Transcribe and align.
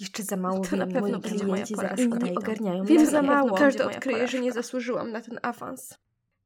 Jeszcze 0.00 0.22
za 0.22 0.36
mało 0.36 0.64
To 0.64 0.76
na 0.76 0.86
pewno 0.86 1.18
będzie 1.18 1.46
moja 1.46 1.64
porażka. 1.76 2.02
inni 2.02 2.36
ogarniają. 2.36 2.84
Wiem, 2.84 3.06
za 3.06 3.22
mało. 3.22 3.56
Każdy 3.56 3.84
odkryje, 3.84 4.28
że 4.28 4.40
nie 4.40 4.52
zasłużyłam 4.52 5.12
na 5.12 5.20
ten 5.20 5.38
awans. 5.42 5.98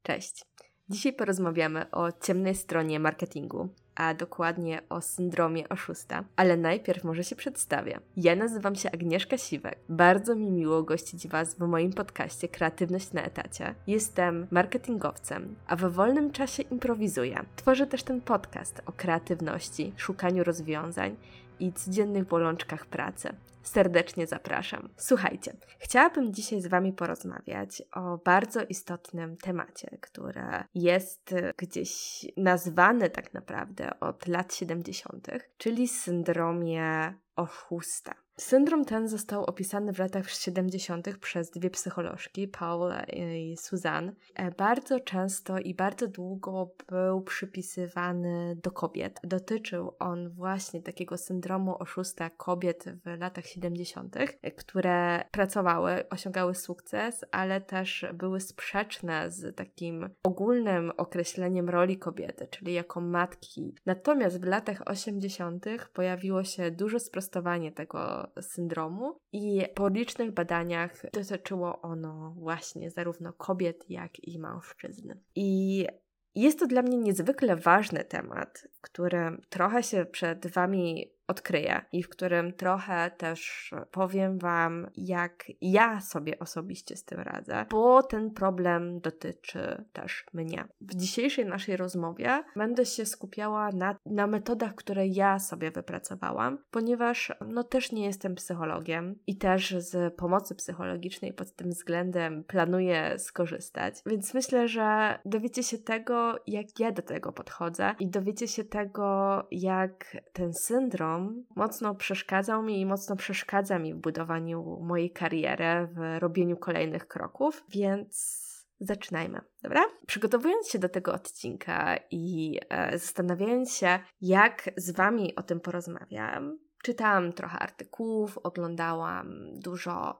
Cześć. 0.03 0.45
Dzisiaj 0.89 1.13
porozmawiamy 1.13 1.91
o 1.91 2.11
ciemnej 2.11 2.55
stronie 2.55 2.99
marketingu, 2.99 3.69
a 3.95 4.13
dokładnie 4.13 4.81
o 4.89 5.01
syndromie 5.01 5.69
oszusta. 5.69 6.23
Ale 6.35 6.57
najpierw 6.57 7.03
może 7.03 7.23
się 7.23 7.35
przedstawię. 7.35 7.99
Ja 8.17 8.35
nazywam 8.35 8.75
się 8.75 8.91
Agnieszka 8.91 9.37
Siwek. 9.37 9.79
Bardzo 9.89 10.35
mi 10.35 10.51
miło 10.51 10.83
gościć 10.83 11.27
Was 11.27 11.55
w 11.55 11.59
moim 11.59 11.93
podcaście 11.93 12.47
Kreatywność 12.47 13.13
na 13.13 13.21
etacie. 13.23 13.75
Jestem 13.87 14.47
marketingowcem, 14.51 15.55
a 15.67 15.75
we 15.75 15.89
wolnym 15.89 16.31
czasie 16.31 16.63
improwizuję. 16.63 17.45
Tworzę 17.55 17.87
też 17.87 18.03
ten 18.03 18.21
podcast 18.21 18.81
o 18.85 18.91
kreatywności, 18.91 19.93
szukaniu 19.97 20.43
rozwiązań 20.43 21.15
i 21.61 21.73
codziennych 21.73 22.25
bolączkach 22.25 22.85
pracy. 22.85 23.29
Serdecznie 23.63 24.27
zapraszam. 24.27 24.89
Słuchajcie, 24.97 25.53
chciałabym 25.79 26.33
dzisiaj 26.33 26.61
z 26.61 26.67
Wami 26.67 26.93
porozmawiać 26.93 27.83
o 27.91 28.17
bardzo 28.17 28.63
istotnym 28.63 29.37
temacie, 29.37 29.97
który 30.01 30.43
jest 30.75 31.35
gdzieś 31.57 32.25
nazwany 32.37 33.09
tak 33.09 33.33
naprawdę 33.33 33.99
od 33.99 34.27
lat 34.27 34.55
70., 34.55 35.27
czyli 35.57 35.87
syndromie 35.87 37.13
oszusta. 37.35 38.13
Syndrom 38.37 38.85
ten 38.85 39.07
został 39.07 39.43
opisany 39.43 39.93
w 39.93 39.99
latach 39.99 40.29
70. 40.29 41.17
przez 41.17 41.51
dwie 41.51 41.69
psycholożki, 41.69 42.47
Paula 42.47 43.03
i 43.03 43.57
Suzanne. 43.57 44.13
E, 44.35 44.51
Bardzo 44.51 44.99
często 44.99 45.59
i 45.59 45.73
bardzo 45.75 46.07
długo 46.07 46.71
był 46.87 47.21
przypisywany 47.21 48.55
do 48.63 48.71
kobiet. 48.71 49.19
Dotyczył 49.23 49.95
on 49.99 50.29
właśnie 50.29 50.81
takiego 50.81 51.17
syndromu 51.17 51.75
oszusta 51.79 52.29
kobiet 52.29 52.85
w 53.05 53.19
latach 53.19 53.45
70., 53.45 54.17
e, 54.41 54.51
które 54.51 55.23
pracowały, 55.31 56.09
osiągały 56.09 56.55
sukces, 56.55 57.25
ale 57.31 57.61
też 57.61 58.05
były 58.13 58.39
sprzeczne 58.39 59.31
z 59.31 59.55
takim 59.55 60.09
ogólnym 60.23 60.91
określeniem 60.97 61.69
roli 61.69 61.97
kobiety, 61.97 62.47
czyli 62.47 62.73
jako 62.73 63.01
matki. 63.01 63.75
Natomiast 63.85 64.41
w 64.41 64.45
latach 64.45 64.81
80. 64.85 65.65
pojawiło 65.93 66.43
się 66.43 66.71
duże 66.71 66.99
sprostowanie 66.99 67.71
tego 67.71 68.20
syndromu 68.41 69.17
i 69.33 69.63
po 69.75 69.87
licznych 69.89 70.31
badaniach 70.31 71.11
dotyczyło 71.13 71.81
ono 71.81 72.35
właśnie 72.37 72.91
zarówno 72.91 73.33
kobiet, 73.33 73.89
jak 73.89 74.27
i 74.27 74.39
mężczyzn. 74.39 75.13
I 75.35 75.87
jest 76.35 76.59
to 76.59 76.67
dla 76.67 76.81
mnie 76.81 76.97
niezwykle 76.97 77.55
ważny 77.55 78.03
temat, 78.03 78.67
w 78.81 78.83
którym 78.83 79.41
trochę 79.49 79.83
się 79.83 80.05
przed 80.05 80.47
Wami 80.47 81.11
odkryję 81.31 81.85
i 81.91 82.03
w 82.03 82.09
którym 82.09 82.53
trochę 82.53 83.11
też 83.17 83.71
powiem 83.91 84.39
Wam, 84.39 84.87
jak 84.95 85.45
ja 85.61 86.01
sobie 86.01 86.39
osobiście 86.39 86.95
z 86.97 87.05
tym 87.05 87.19
radzę, 87.19 87.65
bo 87.69 88.03
ten 88.03 88.31
problem 88.31 88.99
dotyczy 88.99 89.85
też 89.93 90.25
mnie. 90.33 90.65
W 90.81 90.95
dzisiejszej 90.95 91.45
naszej 91.45 91.77
rozmowie 91.77 92.43
będę 92.55 92.85
się 92.85 93.05
skupiała 93.05 93.69
na, 93.71 93.95
na 94.05 94.27
metodach, 94.27 94.75
które 94.75 95.07
ja 95.07 95.39
sobie 95.39 95.71
wypracowałam, 95.71 96.57
ponieważ 96.71 97.31
no 97.47 97.63
też 97.63 97.91
nie 97.91 98.05
jestem 98.05 98.35
psychologiem 98.35 99.15
i 99.27 99.37
też 99.37 99.75
z 99.77 100.15
pomocy 100.15 100.55
psychologicznej 100.55 101.33
pod 101.33 101.55
tym 101.55 101.69
względem 101.69 102.43
planuję 102.43 103.19
skorzystać, 103.19 103.95
więc 104.05 104.33
myślę, 104.33 104.67
że 104.67 105.19
dowiecie 105.25 105.63
się 105.63 105.77
tego, 105.77 106.35
jak 106.47 106.79
ja 106.79 106.91
do 106.91 107.01
tego 107.01 107.31
podchodzę 107.31 107.95
i 107.99 108.07
dowiecie 108.07 108.47
się 108.47 108.63
tego, 108.71 109.43
jak 109.51 110.17
ten 110.33 110.53
syndrom 110.53 111.45
mocno 111.55 111.95
przeszkadzał 111.95 112.63
mi 112.63 112.81
i 112.81 112.85
mocno 112.85 113.15
przeszkadza 113.15 113.79
mi 113.79 113.93
w 113.93 113.97
budowaniu 113.97 114.79
mojej 114.81 115.11
kariery, 115.11 115.87
w 115.93 116.19
robieniu 116.19 116.57
kolejnych 116.57 117.07
kroków, 117.07 117.63
więc 117.69 118.41
zaczynajmy, 118.79 119.41
dobra? 119.63 119.81
Przygotowując 120.07 120.69
się 120.69 120.79
do 120.79 120.89
tego 120.89 121.13
odcinka 121.13 121.97
i 122.11 122.59
e, 122.69 122.97
zastanawiając 122.97 123.73
się, 123.73 123.99
jak 124.21 124.69
z 124.77 124.91
Wami 124.91 125.35
o 125.35 125.43
tym 125.43 125.59
porozmawiam, 125.59 126.59
czytałam 126.83 127.33
trochę 127.33 127.59
artykułów, 127.59 128.37
oglądałam 128.37 129.59
dużo 129.59 130.19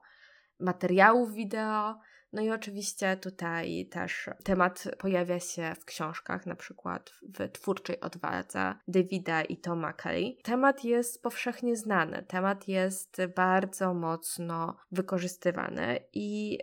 materiałów 0.60 1.32
wideo. 1.32 1.98
No 2.32 2.42
i 2.42 2.50
oczywiście 2.50 3.16
tutaj 3.16 3.86
też 3.90 4.30
temat 4.44 4.84
pojawia 4.98 5.40
się 5.40 5.74
w 5.80 5.84
książkach, 5.84 6.46
na 6.46 6.54
przykład 6.54 7.12
w 7.22 7.52
Twórczej 7.52 8.00
Odwadze 8.00 8.74
Davida 8.88 9.42
i 9.42 9.56
Toma 9.56 9.92
Kelly. 9.92 10.36
Temat 10.42 10.84
jest 10.84 11.22
powszechnie 11.22 11.76
znany, 11.76 12.24
temat 12.28 12.68
jest 12.68 13.16
bardzo 13.36 13.94
mocno 13.94 14.76
wykorzystywany 14.92 15.98
i 16.12 16.58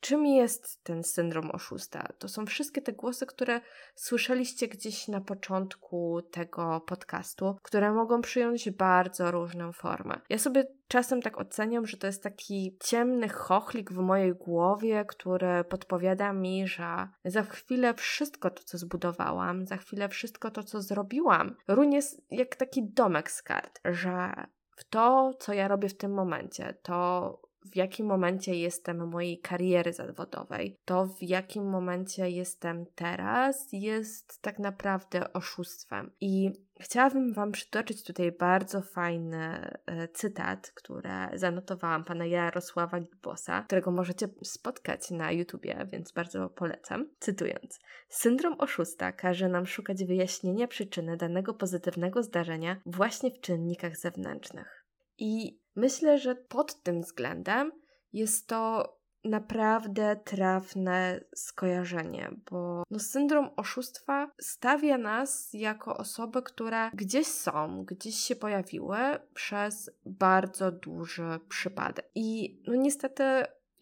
Czym 0.00 0.26
jest 0.26 0.84
ten 0.84 1.04
syndrom 1.04 1.50
oszusta? 1.50 2.08
To 2.18 2.28
są 2.28 2.46
wszystkie 2.46 2.82
te 2.82 2.92
głosy, 2.92 3.26
które 3.26 3.60
słyszeliście 3.94 4.68
gdzieś 4.68 5.08
na 5.08 5.20
początku 5.20 6.22
tego 6.22 6.80
podcastu, 6.80 7.56
które 7.62 7.92
mogą 7.92 8.22
przyjąć 8.22 8.70
bardzo 8.70 9.30
różną 9.30 9.72
formę. 9.72 10.20
Ja 10.28 10.38
sobie 10.38 10.64
czasem 10.88 11.22
tak 11.22 11.38
oceniam, 11.38 11.86
że 11.86 11.96
to 11.96 12.06
jest 12.06 12.22
taki 12.22 12.76
ciemny 12.82 13.28
chochlik 13.28 13.92
w 13.92 13.98
mojej 13.98 14.34
głowie, 14.34 15.04
który 15.08 15.64
podpowiada 15.64 16.32
mi, 16.32 16.66
że 16.66 17.08
za 17.24 17.42
chwilę 17.42 17.94
wszystko 17.94 18.50
to, 18.50 18.62
co 18.64 18.78
zbudowałam, 18.78 19.66
za 19.66 19.76
chwilę 19.76 20.08
wszystko 20.08 20.50
to, 20.50 20.62
co 20.62 20.82
zrobiłam, 20.82 21.56
runie 21.68 22.00
jak 22.30 22.56
taki 22.56 22.92
domek 22.92 23.30
z 23.30 23.42
kart, 23.42 23.80
że 23.84 24.46
w 24.76 24.84
to, 24.84 25.34
co 25.38 25.52
ja 25.52 25.68
robię 25.68 25.88
w 25.88 25.96
tym 25.96 26.14
momencie, 26.14 26.74
to 26.82 27.49
w 27.64 27.76
jakim 27.76 28.06
momencie 28.06 28.54
jestem 28.54 29.08
mojej 29.08 29.38
kariery 29.38 29.92
zawodowej, 29.92 30.76
to 30.84 31.06
w 31.06 31.22
jakim 31.22 31.70
momencie 31.70 32.30
jestem 32.30 32.86
teraz, 32.94 33.68
jest 33.72 34.42
tak 34.42 34.58
naprawdę 34.58 35.32
oszustwem. 35.32 36.10
I 36.20 36.50
chciałabym 36.80 37.32
Wam 37.32 37.52
przytoczyć 37.52 38.04
tutaj 38.04 38.32
bardzo 38.32 38.82
fajny 38.82 39.70
e, 39.86 40.08
cytat, 40.08 40.72
który 40.74 41.10
zanotowałam 41.34 42.04
pana 42.04 42.26
Jarosława 42.26 43.00
Gilbosa, 43.00 43.62
którego 43.62 43.90
możecie 43.90 44.28
spotkać 44.42 45.10
na 45.10 45.32
YouTubie, 45.32 45.86
więc 45.92 46.12
bardzo 46.12 46.48
polecam. 46.48 47.08
Cytując: 47.18 47.80
Syndrom 48.08 48.54
oszusta 48.58 49.12
każe 49.12 49.48
nam 49.48 49.66
szukać 49.66 50.04
wyjaśnienia 50.04 50.68
przyczyny 50.68 51.16
danego 51.16 51.54
pozytywnego 51.54 52.22
zdarzenia 52.22 52.76
właśnie 52.86 53.30
w 53.30 53.40
czynnikach 53.40 53.96
zewnętrznych. 53.96 54.80
I 55.18 55.59
myślę, 55.76 56.18
że 56.18 56.34
pod 56.34 56.82
tym 56.82 57.00
względem 57.00 57.72
jest 58.12 58.46
to 58.46 58.96
naprawdę 59.24 60.16
trafne 60.24 61.20
skojarzenie, 61.34 62.30
bo 62.50 62.82
no, 62.90 62.98
syndrom 62.98 63.50
oszustwa 63.56 64.30
stawia 64.40 64.98
nas 64.98 65.50
jako 65.52 65.96
osoby, 65.96 66.42
które 66.42 66.90
gdzieś 66.94 67.26
są, 67.26 67.84
gdzieś 67.84 68.16
się 68.16 68.36
pojawiły 68.36 68.98
przez 69.34 69.90
bardzo 70.06 70.72
duży 70.72 71.40
przypadek. 71.48 72.10
I 72.14 72.60
no 72.66 72.74
niestety 72.74 73.22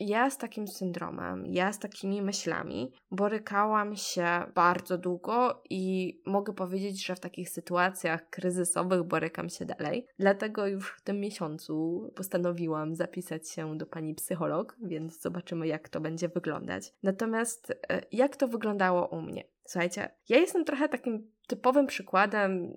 ja 0.01 0.31
z 0.31 0.39
takim 0.39 0.69
syndromem, 0.69 1.47
ja 1.47 1.73
z 1.73 1.79
takimi 1.79 2.23
myślami 2.23 2.93
borykałam 3.11 3.97
się 3.97 4.27
bardzo 4.55 4.99
długo 4.99 5.63
i 5.71 6.15
mogę 6.27 6.53
powiedzieć, 6.53 7.07
że 7.07 7.15
w 7.15 7.21
takich 7.21 7.51
sytuacjach 7.51 8.31
kryzysowych 8.31 9.03
borykam 9.03 9.49
się 9.49 9.65
dalej. 9.65 10.07
Dlatego 10.19 10.67
już 10.67 10.97
w 10.97 11.03
tym 11.03 11.21
miesiącu 11.21 12.03
postanowiłam 12.17 12.95
zapisać 12.95 13.51
się 13.51 13.79
do 13.79 13.87
pani 13.87 14.15
psycholog, 14.15 14.77
więc 14.83 15.21
zobaczymy, 15.21 15.67
jak 15.67 15.89
to 15.89 16.01
będzie 16.01 16.29
wyglądać. 16.29 16.93
Natomiast 17.03 17.71
e, 17.89 18.03
jak 18.13 18.37
to 18.37 18.49
wyglądało 18.49 19.07
u 19.07 19.23
mnie? 19.23 19.45
Słuchajcie, 19.65 20.11
ja 20.29 20.39
jestem 20.39 20.65
trochę 20.65 20.89
takim 20.89 21.31
typowym 21.47 21.87
przykładem 21.87 22.77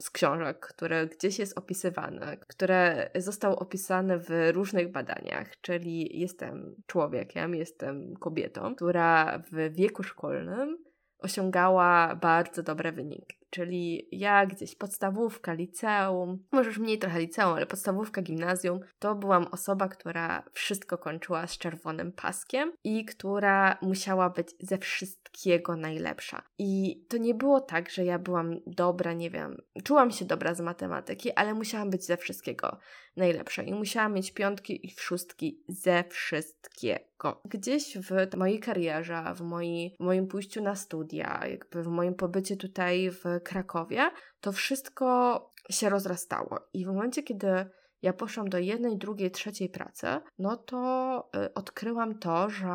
z 0.00 0.10
książek, 0.10 0.60
które 0.60 1.06
gdzieś 1.06 1.38
jest 1.38 1.58
opisywane, 1.58 2.36
które 2.36 3.10
zostały 3.14 3.56
opisane 3.56 4.18
w 4.18 4.28
różnych 4.52 4.92
badaniach, 4.92 5.60
czyli 5.60 6.20
jestem 6.20 6.74
człowiekiem, 6.86 7.54
jestem 7.54 8.14
kobietą, 8.16 8.74
która 8.74 9.42
w 9.52 9.74
wieku 9.74 10.02
szkolnym 10.02 10.78
osiągała 11.18 12.16
bardzo 12.16 12.62
dobre 12.62 12.92
wyniki. 12.92 13.39
Czyli 13.50 14.08
ja 14.12 14.46
gdzieś 14.46 14.74
podstawówka, 14.74 15.52
liceum, 15.52 16.44
może 16.52 16.68
już 16.70 16.78
mniej 16.78 16.98
trochę 16.98 17.20
liceum, 17.20 17.54
ale 17.54 17.66
podstawówka, 17.66 18.22
gimnazjum, 18.22 18.80
to 18.98 19.14
byłam 19.14 19.46
osoba, 19.46 19.88
która 19.88 20.42
wszystko 20.52 20.98
kończyła 20.98 21.46
z 21.46 21.58
czerwonym 21.58 22.12
paskiem 22.12 22.72
i 22.84 23.04
która 23.04 23.78
musiała 23.82 24.30
być 24.30 24.48
ze 24.60 24.78
wszystkiego 24.78 25.76
najlepsza. 25.76 26.42
I 26.58 27.02
to 27.08 27.16
nie 27.16 27.34
było 27.34 27.60
tak, 27.60 27.90
że 27.90 28.04
ja 28.04 28.18
byłam 28.18 28.56
dobra, 28.66 29.12
nie 29.12 29.30
wiem, 29.30 29.62
czułam 29.84 30.10
się 30.10 30.24
dobra 30.24 30.54
z 30.54 30.60
matematyki, 30.60 31.32
ale 31.32 31.54
musiałam 31.54 31.90
być 31.90 32.04
ze 32.04 32.16
wszystkiego 32.16 32.78
najlepsza 33.16 33.62
i 33.62 33.74
musiałam 33.74 34.14
mieć 34.14 34.32
piątki 34.32 34.86
i 34.86 34.90
szóstki 34.90 35.62
ze 35.68 36.04
wszystkiego. 36.04 37.42
Gdzieś 37.44 37.98
w 37.98 38.36
mojej 38.36 38.60
karierze, 38.60 39.24
w, 39.34 39.40
moi, 39.40 39.96
w 40.00 40.04
moim 40.04 40.26
pójściu 40.26 40.62
na 40.62 40.76
studia, 40.76 41.40
jakby 41.46 41.82
w 41.82 41.86
moim 41.86 42.14
pobycie 42.14 42.56
tutaj 42.56 43.10
w 43.10 43.39
Krakowie, 43.40 44.10
to 44.40 44.52
wszystko 44.52 45.40
się 45.70 45.88
rozrastało. 45.88 46.58
I 46.72 46.84
w 46.84 46.88
momencie, 46.88 47.22
kiedy 47.22 47.66
ja 48.02 48.12
poszłam 48.12 48.48
do 48.48 48.58
jednej, 48.58 48.98
drugiej, 48.98 49.30
trzeciej 49.30 49.68
pracy, 49.68 50.06
no 50.38 50.56
to 50.56 51.30
y, 51.36 51.54
odkryłam 51.54 52.18
to, 52.18 52.50
że 52.50 52.68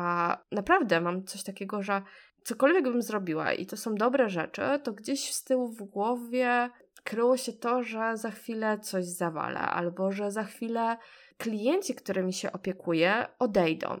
naprawdę 0.52 1.00
mam 1.00 1.24
coś 1.24 1.42
takiego, 1.42 1.82
że 1.82 2.02
cokolwiek 2.44 2.84
bym 2.84 3.02
zrobiła 3.02 3.52
i 3.52 3.66
to 3.66 3.76
są 3.76 3.94
dobre 3.94 4.28
rzeczy, 4.28 4.62
to 4.82 4.92
gdzieś 4.92 5.32
z 5.32 5.44
tyłu 5.44 5.68
w 5.68 5.82
głowie 5.82 6.70
kryło 7.06 7.36
się 7.36 7.52
to, 7.52 7.82
że 7.82 8.16
za 8.16 8.30
chwilę 8.30 8.78
coś 8.78 9.04
zawalę, 9.04 9.58
albo 9.58 10.12
że 10.12 10.30
za 10.30 10.44
chwilę 10.44 10.96
klienci, 11.38 11.94
którymi 11.94 12.32
się 12.32 12.52
opiekuję, 12.52 13.26
odejdą. 13.38 14.00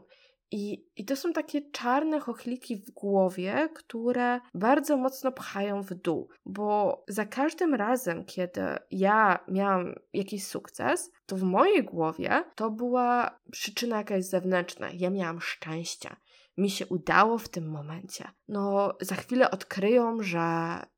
I, 0.50 0.86
I 0.96 1.04
to 1.04 1.16
są 1.16 1.32
takie 1.32 1.70
czarne 1.70 2.20
chochliki 2.20 2.76
w 2.76 2.90
głowie, 2.90 3.68
które 3.74 4.40
bardzo 4.54 4.96
mocno 4.96 5.32
pchają 5.32 5.82
w 5.82 5.94
dół, 5.94 6.28
bo 6.44 7.04
za 7.08 7.24
każdym 7.24 7.74
razem, 7.74 8.24
kiedy 8.24 8.62
ja 8.90 9.38
miałam 9.48 9.94
jakiś 10.12 10.46
sukces, 10.46 11.12
to 11.26 11.36
w 11.36 11.42
mojej 11.42 11.84
głowie 11.84 12.44
to 12.54 12.70
była 12.70 13.40
przyczyna 13.52 13.96
jakaś 13.96 14.24
zewnętrzna. 14.24 14.88
Ja 14.94 15.10
miałam 15.10 15.40
szczęście 15.40 16.16
mi 16.56 16.70
się 16.70 16.86
udało 16.86 17.38
w 17.38 17.48
tym 17.48 17.70
momencie. 17.70 18.24
No, 18.48 18.94
za 19.00 19.14
chwilę 19.14 19.50
odkryją, 19.50 20.22
że 20.22 20.40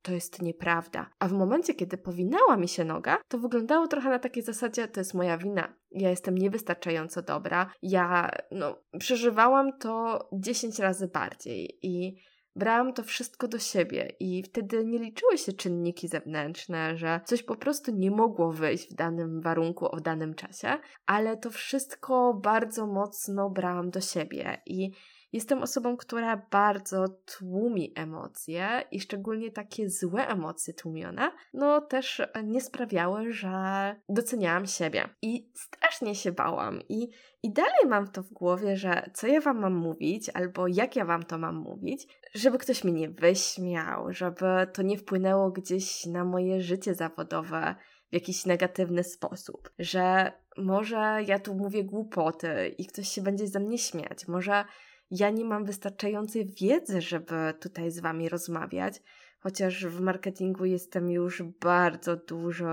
to 0.02 0.12
jest 0.12 0.42
nieprawda. 0.42 1.10
A 1.18 1.28
w 1.28 1.32
momencie, 1.32 1.74
kiedy 1.74 1.98
powinęła 1.98 2.56
mi 2.56 2.68
się 2.68 2.84
noga, 2.84 3.18
to 3.28 3.38
wyglądało 3.38 3.88
trochę 3.88 4.10
na 4.10 4.18
takiej 4.18 4.42
zasadzie: 4.42 4.88
to 4.88 5.00
jest 5.00 5.14
moja 5.14 5.38
wina. 5.38 5.74
Ja 5.90 6.10
jestem 6.10 6.38
niewystarczająco 6.38 7.22
dobra. 7.22 7.70
Ja, 7.82 8.30
no, 8.50 8.76
przeżywałam 8.98 9.78
to 9.78 10.28
10 10.32 10.78
razy 10.78 11.08
bardziej 11.08 11.78
i 11.82 12.16
brałam 12.56 12.92
to 12.92 13.02
wszystko 13.02 13.48
do 13.48 13.58
siebie 13.58 14.12
i 14.20 14.42
wtedy 14.42 14.84
nie 14.84 14.98
liczyły 14.98 15.38
się 15.38 15.52
czynniki 15.52 16.08
zewnętrzne, 16.08 16.96
że 16.96 17.20
coś 17.24 17.42
po 17.42 17.56
prostu 17.56 17.92
nie 17.92 18.10
mogło 18.10 18.52
wyjść 18.52 18.90
w 18.90 18.94
danym 18.94 19.40
warunku 19.40 19.86
o 19.86 20.00
danym 20.00 20.34
czasie, 20.34 20.78
ale 21.06 21.36
to 21.36 21.50
wszystko 21.50 22.34
bardzo 22.34 22.86
mocno 22.86 23.50
brałam 23.50 23.90
do 23.90 24.00
siebie 24.00 24.62
i 24.66 24.90
Jestem 25.32 25.62
osobą, 25.62 25.96
która 25.96 26.36
bardzo 26.50 27.08
tłumi 27.08 27.92
emocje 27.96 28.82
i 28.90 29.00
szczególnie 29.00 29.50
takie 29.50 29.90
złe 29.90 30.28
emocje 30.28 30.74
tłumione, 30.74 31.30
no 31.54 31.80
też 31.80 32.22
nie 32.44 32.60
sprawiały, 32.60 33.32
że 33.32 33.50
doceniałam 34.08 34.66
siebie. 34.66 35.08
I 35.22 35.52
strasznie 35.54 36.14
się 36.14 36.32
bałam. 36.32 36.80
I, 36.88 37.08
i 37.42 37.52
dalej 37.52 37.86
mam 37.88 38.08
to 38.10 38.22
w 38.22 38.32
głowie, 38.32 38.76
że 38.76 39.10
co 39.14 39.26
ja 39.26 39.40
wam 39.40 39.60
mam 39.60 39.74
mówić, 39.74 40.30
albo 40.34 40.66
jak 40.68 40.96
ja 40.96 41.04
wam 41.04 41.22
to 41.22 41.38
mam 41.38 41.56
mówić, 41.56 42.06
żeby 42.34 42.58
ktoś 42.58 42.84
mnie 42.84 42.92
nie 42.92 43.08
wyśmiał, 43.08 44.12
żeby 44.12 44.46
to 44.72 44.82
nie 44.82 44.98
wpłynęło 44.98 45.50
gdzieś 45.50 46.06
na 46.06 46.24
moje 46.24 46.60
życie 46.60 46.94
zawodowe, 46.94 47.74
w 48.10 48.14
jakiś 48.14 48.46
negatywny 48.46 49.04
sposób, 49.04 49.70
że 49.78 50.32
może 50.56 51.18
ja 51.26 51.38
tu 51.38 51.54
mówię 51.54 51.84
głupoty 51.84 52.74
i 52.78 52.86
ktoś 52.86 53.08
się 53.08 53.22
będzie 53.22 53.46
ze 53.46 53.60
mnie 53.60 53.78
śmiać, 53.78 54.28
może 54.28 54.64
ja 55.10 55.30
nie 55.30 55.44
mam 55.44 55.64
wystarczającej 55.64 56.46
wiedzy, 56.60 57.00
żeby 57.00 57.54
tutaj 57.60 57.90
z 57.90 58.00
Wami 58.00 58.28
rozmawiać, 58.28 59.02
chociaż 59.40 59.86
w 59.86 60.00
marketingu 60.00 60.64
jestem 60.64 61.10
już 61.10 61.42
bardzo 61.42 62.16
duży 62.16 62.66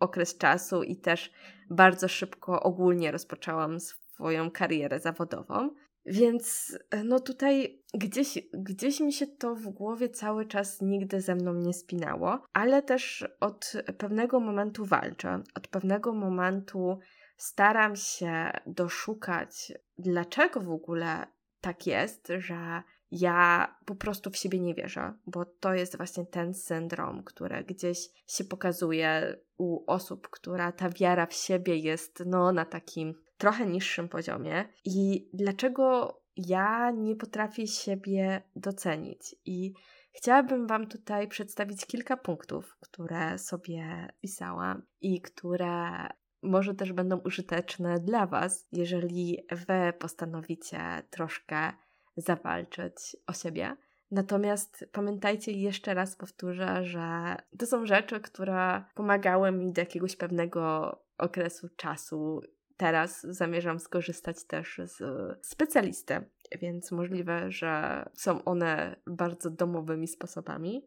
okres 0.00 0.38
czasu 0.38 0.82
i 0.82 0.96
też 0.96 1.32
bardzo 1.70 2.08
szybko 2.08 2.62
ogólnie 2.62 3.12
rozpoczęłam 3.12 3.80
swoją 3.80 4.50
karierę 4.50 5.00
zawodową. 5.00 5.70
Więc 6.06 6.78
no 7.04 7.20
tutaj 7.20 7.82
gdzieś, 7.94 8.38
gdzieś 8.54 9.00
mi 9.00 9.12
się 9.12 9.26
to 9.26 9.54
w 9.54 9.68
głowie 9.68 10.08
cały 10.08 10.46
czas 10.46 10.80
nigdy 10.82 11.20
ze 11.20 11.34
mną 11.34 11.54
nie 11.54 11.74
spinało, 11.74 12.42
ale 12.52 12.82
też 12.82 13.28
od 13.40 13.72
pewnego 13.98 14.40
momentu 14.40 14.84
walczę, 14.84 15.42
od 15.54 15.68
pewnego 15.68 16.12
momentu 16.12 16.98
staram 17.36 17.96
się 17.96 18.50
doszukać, 18.66 19.72
dlaczego 19.98 20.60
w 20.60 20.70
ogóle 20.70 21.26
tak 21.60 21.86
jest, 21.86 22.32
że 22.38 22.82
ja 23.10 23.76
po 23.84 23.94
prostu 23.94 24.30
w 24.30 24.36
siebie 24.36 24.60
nie 24.60 24.74
wierzę, 24.74 25.12
bo 25.26 25.44
to 25.44 25.74
jest 25.74 25.96
właśnie 25.96 26.26
ten 26.26 26.54
syndrom, 26.54 27.24
który 27.24 27.64
gdzieś 27.64 27.98
się 28.26 28.44
pokazuje 28.44 29.36
u 29.58 29.90
osób, 29.90 30.28
która 30.28 30.72
ta 30.72 30.90
wiara 30.90 31.26
w 31.26 31.34
siebie 31.34 31.76
jest 31.76 32.22
no, 32.26 32.52
na 32.52 32.64
takim 32.64 33.14
trochę 33.38 33.66
niższym 33.66 34.08
poziomie. 34.08 34.68
I 34.84 35.28
dlaczego 35.32 36.16
ja 36.36 36.90
nie 36.90 37.16
potrafię 37.16 37.66
siebie 37.66 38.42
docenić? 38.56 39.36
I 39.44 39.74
chciałabym 40.12 40.66
Wam 40.66 40.86
tutaj 40.86 41.28
przedstawić 41.28 41.86
kilka 41.86 42.16
punktów, 42.16 42.76
które 42.80 43.38
sobie 43.38 44.08
pisałam 44.20 44.82
i 45.00 45.20
które 45.20 46.06
może 46.42 46.74
też 46.74 46.92
będą 46.92 47.18
użyteczne 47.18 48.00
dla 48.00 48.26
Was, 48.26 48.68
jeżeli 48.72 49.46
Wy 49.50 49.92
postanowicie 49.98 50.80
troszkę 51.10 51.72
zawalczyć 52.16 53.16
o 53.26 53.32
siebie. 53.32 53.76
Natomiast 54.10 54.88
pamiętajcie, 54.92 55.52
jeszcze 55.52 55.94
raz 55.94 56.16
powtórzę, 56.16 56.84
że 56.84 57.36
to 57.58 57.66
są 57.66 57.86
rzeczy, 57.86 58.20
które 58.20 58.84
pomagały 58.94 59.52
mi 59.52 59.72
do 59.72 59.80
jakiegoś 59.80 60.16
pewnego 60.16 60.96
okresu 61.18 61.68
czasu. 61.76 62.40
Teraz 62.76 63.22
zamierzam 63.22 63.78
skorzystać 63.78 64.44
też 64.44 64.80
z 64.84 64.98
specjalisty, 65.46 66.30
więc 66.60 66.92
możliwe, 66.92 67.50
że 67.50 68.04
są 68.14 68.44
one 68.44 68.96
bardzo 69.06 69.50
domowymi 69.50 70.08
sposobami 70.08 70.86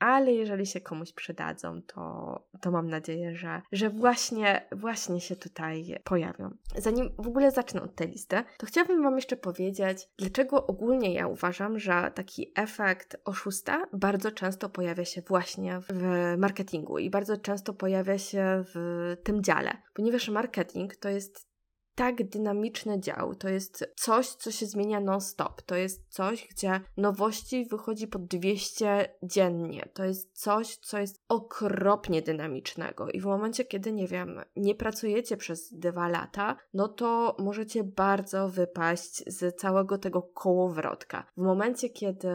ale 0.00 0.32
jeżeli 0.32 0.66
się 0.66 0.80
komuś 0.80 1.12
przydadzą, 1.12 1.82
to, 1.82 2.34
to 2.60 2.70
mam 2.70 2.90
nadzieję, 2.90 3.36
że, 3.36 3.62
że 3.72 3.90
właśnie, 3.90 4.68
właśnie 4.72 5.20
się 5.20 5.36
tutaj 5.36 5.96
pojawią. 6.04 6.50
Zanim 6.76 7.10
w 7.18 7.26
ogóle 7.26 7.50
zacznę 7.50 7.82
od 7.82 7.94
tej 7.94 8.08
listy, 8.08 8.36
to 8.58 8.66
chciałabym 8.66 9.02
Wam 9.02 9.16
jeszcze 9.16 9.36
powiedzieć, 9.36 10.08
dlaczego 10.18 10.66
ogólnie 10.66 11.14
ja 11.14 11.26
uważam, 11.26 11.78
że 11.78 12.12
taki 12.14 12.52
efekt 12.56 13.16
oszusta 13.24 13.86
bardzo 13.92 14.30
często 14.30 14.68
pojawia 14.68 15.04
się 15.04 15.22
właśnie 15.22 15.80
w 15.80 16.34
marketingu 16.38 16.98
i 16.98 17.10
bardzo 17.10 17.36
często 17.36 17.74
pojawia 17.74 18.18
się 18.18 18.64
w 18.74 19.16
tym 19.22 19.42
dziale, 19.42 19.70
ponieważ 19.94 20.28
marketing 20.28 20.96
to 20.96 21.08
jest 21.08 21.49
tak 21.94 22.28
dynamiczny 22.28 23.00
dział. 23.00 23.34
To 23.34 23.48
jest 23.48 23.94
coś, 23.96 24.28
co 24.28 24.50
się 24.50 24.66
zmienia 24.66 25.00
non-stop. 25.00 25.62
To 25.62 25.74
jest 25.74 26.06
coś, 26.08 26.48
gdzie 26.50 26.80
nowości 26.96 27.66
wychodzi 27.70 28.08
po 28.08 28.18
200 28.18 29.14
dziennie. 29.22 29.88
To 29.94 30.04
jest 30.04 30.38
coś, 30.38 30.76
co 30.76 30.98
jest 30.98 31.22
okropnie 31.28 32.22
dynamicznego. 32.22 33.10
I 33.10 33.20
w 33.20 33.24
momencie, 33.24 33.64
kiedy, 33.64 33.92
nie 33.92 34.06
wiem, 34.06 34.40
nie 34.56 34.74
pracujecie 34.74 35.36
przez 35.36 35.72
dwa 35.72 36.08
lata, 36.08 36.56
no 36.74 36.88
to 36.88 37.36
możecie 37.38 37.84
bardzo 37.84 38.48
wypaść 38.48 39.22
z 39.26 39.56
całego 39.60 39.98
tego 39.98 40.22
kołowrotka. 40.22 41.26
W 41.36 41.42
momencie, 41.42 41.90
kiedy 41.90 42.28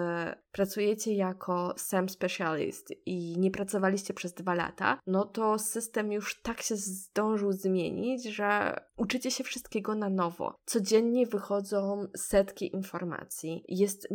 pracujecie 0.55 1.13
jako 1.13 1.73
SEM 1.77 2.09
specialist 2.09 2.93
i 3.05 3.35
nie 3.37 3.51
pracowaliście 3.51 4.13
przez 4.13 4.33
dwa 4.33 4.53
lata, 4.53 4.99
no 5.07 5.25
to 5.25 5.59
system 5.59 6.11
już 6.11 6.41
tak 6.41 6.61
się 6.61 6.75
zdążył 6.75 7.51
zmienić, 7.51 8.23
że 8.23 8.75
uczycie 8.97 9.31
się 9.31 9.43
wszystkiego 9.43 9.95
na 9.95 10.09
nowo. 10.09 10.55
Codziennie 10.65 11.25
wychodzą 11.25 12.07
setki 12.17 12.75
informacji. 12.75 13.63
Jest 13.67 14.07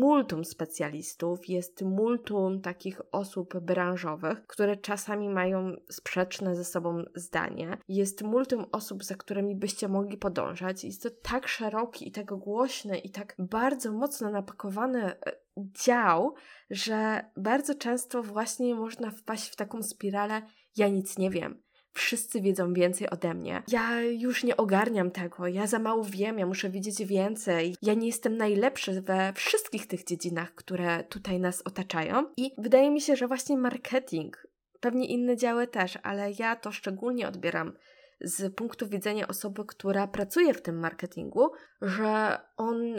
multum 0.00 0.44
specjalistów, 0.44 1.48
jest 1.48 1.82
multum 1.82 2.60
takich 2.60 3.00
osób 3.12 3.60
branżowych, 3.60 4.46
które 4.46 4.76
czasami 4.76 5.28
mają 5.28 5.76
sprzeczne 5.90 6.56
ze 6.56 6.64
sobą 6.64 7.04
zdanie. 7.14 7.78
Jest 7.88 8.22
multum 8.22 8.66
osób, 8.72 9.04
za 9.04 9.14
którymi 9.14 9.56
byście 9.56 9.88
mogli 9.88 10.16
podążać. 10.16 10.84
Jest 10.84 11.02
to 11.02 11.10
tak 11.10 11.48
szeroki 11.48 12.08
i 12.08 12.12
tak 12.12 12.26
głośny 12.26 12.98
i 12.98 13.10
tak 13.10 13.34
bardzo 13.38 13.92
mocno 13.92 14.30
napakowany 14.30 15.04
e, 15.04 15.43
dział, 15.56 16.34
że 16.70 17.24
bardzo 17.36 17.74
często 17.74 18.22
właśnie 18.22 18.74
można 18.74 19.10
wpaść 19.10 19.48
w 19.48 19.56
taką 19.56 19.82
spiralę 19.82 20.42
ja 20.76 20.88
nic 20.88 21.18
nie 21.18 21.30
wiem. 21.30 21.62
Wszyscy 21.92 22.40
wiedzą 22.40 22.72
więcej 22.72 23.10
ode 23.10 23.34
mnie. 23.34 23.62
Ja 23.68 24.02
już 24.02 24.44
nie 24.44 24.56
ogarniam 24.56 25.10
tego, 25.10 25.46
ja 25.46 25.66
za 25.66 25.78
mało 25.78 26.04
wiem, 26.04 26.38
ja 26.38 26.46
muszę 26.46 26.70
wiedzieć 26.70 27.04
więcej. 27.04 27.76
Ja 27.82 27.94
nie 27.94 28.06
jestem 28.06 28.36
najlepszy 28.36 29.02
we 29.02 29.32
wszystkich 29.32 29.86
tych 29.86 30.04
dziedzinach, 30.04 30.54
które 30.54 31.04
tutaj 31.04 31.40
nas 31.40 31.62
otaczają. 31.62 32.26
I 32.36 32.50
wydaje 32.58 32.90
mi 32.90 33.00
się, 33.00 33.16
że 33.16 33.28
właśnie 33.28 33.56
marketing, 33.56 34.46
pewnie 34.80 35.06
inne 35.06 35.36
działy 35.36 35.66
też, 35.66 35.98
ale 36.02 36.32
ja 36.38 36.56
to 36.56 36.72
szczególnie 36.72 37.28
odbieram 37.28 37.72
z 38.20 38.54
punktu 38.54 38.88
widzenia 38.88 39.28
osoby, 39.28 39.64
która 39.64 40.06
pracuje 40.06 40.54
w 40.54 40.62
tym 40.62 40.78
marketingu, 40.78 41.50
że 41.82 42.38
on 42.56 42.96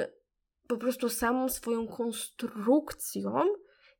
po 0.68 0.78
prostu 0.78 1.10
samą 1.10 1.50
swoją 1.50 1.88
konstrukcją 1.88 3.44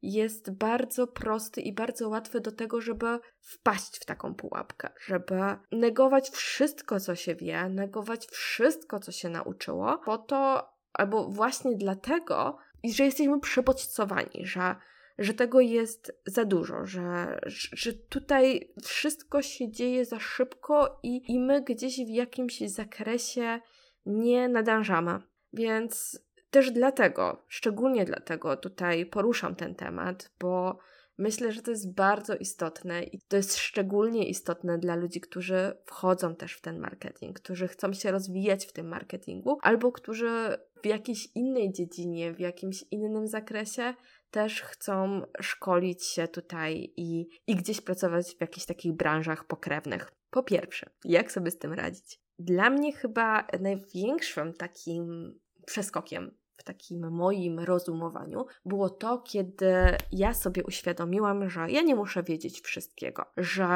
jest 0.02 0.52
bardzo 0.52 1.08
prosty 1.08 1.62
i 1.62 1.74
bardzo 1.74 2.10
łatwy 2.10 2.42
do 2.42 2.52
tego, 2.52 2.82
żeby 2.82 3.20
wpaść 3.40 3.98
w 3.98 4.06
taką 4.06 4.36
pułapkę, 4.36 4.90
żeby 5.06 5.36
negować 5.72 6.30
wszystko, 6.30 7.00
co 7.00 7.16
się 7.16 7.36
wie, 7.36 7.70
negować 7.70 8.28
wszystko, 8.28 9.00
co 9.00 9.12
się 9.12 9.30
nauczyło, 9.30 9.98
po 9.98 10.18
to, 10.18 10.70
albo 10.94 11.30
właśnie 11.30 11.76
dlatego, 11.76 12.58
że 12.84 13.04
jesteśmy 13.04 13.40
przebodźcowani, 13.40 14.46
że 14.46 14.76
że 15.18 15.34
tego 15.34 15.60
jest 15.60 16.22
za 16.26 16.46
dużo, 16.46 16.86
że, 16.86 17.40
że 17.48 17.94
tutaj 17.94 18.74
wszystko 18.84 19.42
się 19.42 19.72
dzieje 19.72 20.06
za 20.06 20.20
szybko 20.20 21.00
i, 21.04 21.32
i 21.34 21.40
my 21.40 21.62
gdzieś 21.62 21.98
w 21.98 22.10
jakimś 22.10 22.60
zakresie 22.60 23.60
nie 24.06 24.50
nadążamy. 24.50 25.20
Więc 25.54 26.20
też 26.56 26.72
dlatego, 26.72 27.46
szczególnie 27.48 28.06
dlatego 28.06 28.58
tutaj 28.58 29.06
poruszam 29.06 29.56
ten 29.56 29.76
temat, 29.76 30.32
bo 30.40 30.80
myślę, 31.18 31.52
że 31.52 31.62
to 31.62 31.72
jest 31.72 31.94
bardzo 31.94 32.36
istotne 32.36 33.04
i 33.04 33.22
to 33.28 33.38
jest 33.38 33.58
szczególnie 33.58 34.30
istotne 34.30 34.78
dla 34.78 34.96
ludzi, 34.96 35.22
którzy 35.22 35.78
wchodzą 35.86 36.36
też 36.36 36.54
w 36.54 36.62
ten 36.62 36.80
marketing, 36.80 37.40
którzy 37.40 37.68
chcą 37.68 37.94
się 37.94 38.12
rozwijać 38.12 38.66
w 38.66 38.74
tym 38.74 38.88
marketingu, 38.88 39.58
albo 39.62 39.92
którzy 39.92 40.58
w 40.84 40.86
jakiejś 40.86 41.28
innej 41.36 41.72
dziedzinie, 41.74 42.34
w 42.34 42.40
jakimś 42.40 42.84
innym 42.92 43.28
zakresie 43.28 43.94
też 44.32 44.62
chcą 44.62 45.22
szkolić 45.42 46.06
się 46.06 46.28
tutaj 46.28 46.94
i, 46.98 47.28
i 47.48 47.56
gdzieś 47.56 47.82
pracować 47.82 48.36
w 48.36 48.42
jakichś 48.42 48.66
takich 48.66 48.94
branżach 48.94 49.48
pokrewnych. 49.48 50.12
Po 50.30 50.44
pierwsze, 50.44 50.90
jak 51.06 51.32
sobie 51.32 51.52
z 51.52 51.58
tym 51.58 51.74
radzić? 51.74 52.20
Dla 52.40 52.70
mnie 52.70 52.94
chyba 52.94 53.48
największym 53.60 54.54
takim 54.54 55.34
przeskokiem 55.66 56.32
w 56.58 56.64
takim 56.64 57.12
moim 57.12 57.60
rozumowaniu 57.60 58.46
było 58.66 58.90
to, 58.90 59.18
kiedy 59.18 59.74
ja 60.12 60.34
sobie 60.34 60.64
uświadomiłam, 60.64 61.50
że 61.50 61.72
ja 61.72 61.82
nie 61.82 61.96
muszę 61.96 62.24
wiedzieć 62.24 62.62
wszystkiego, 62.62 63.26
że 63.38 63.68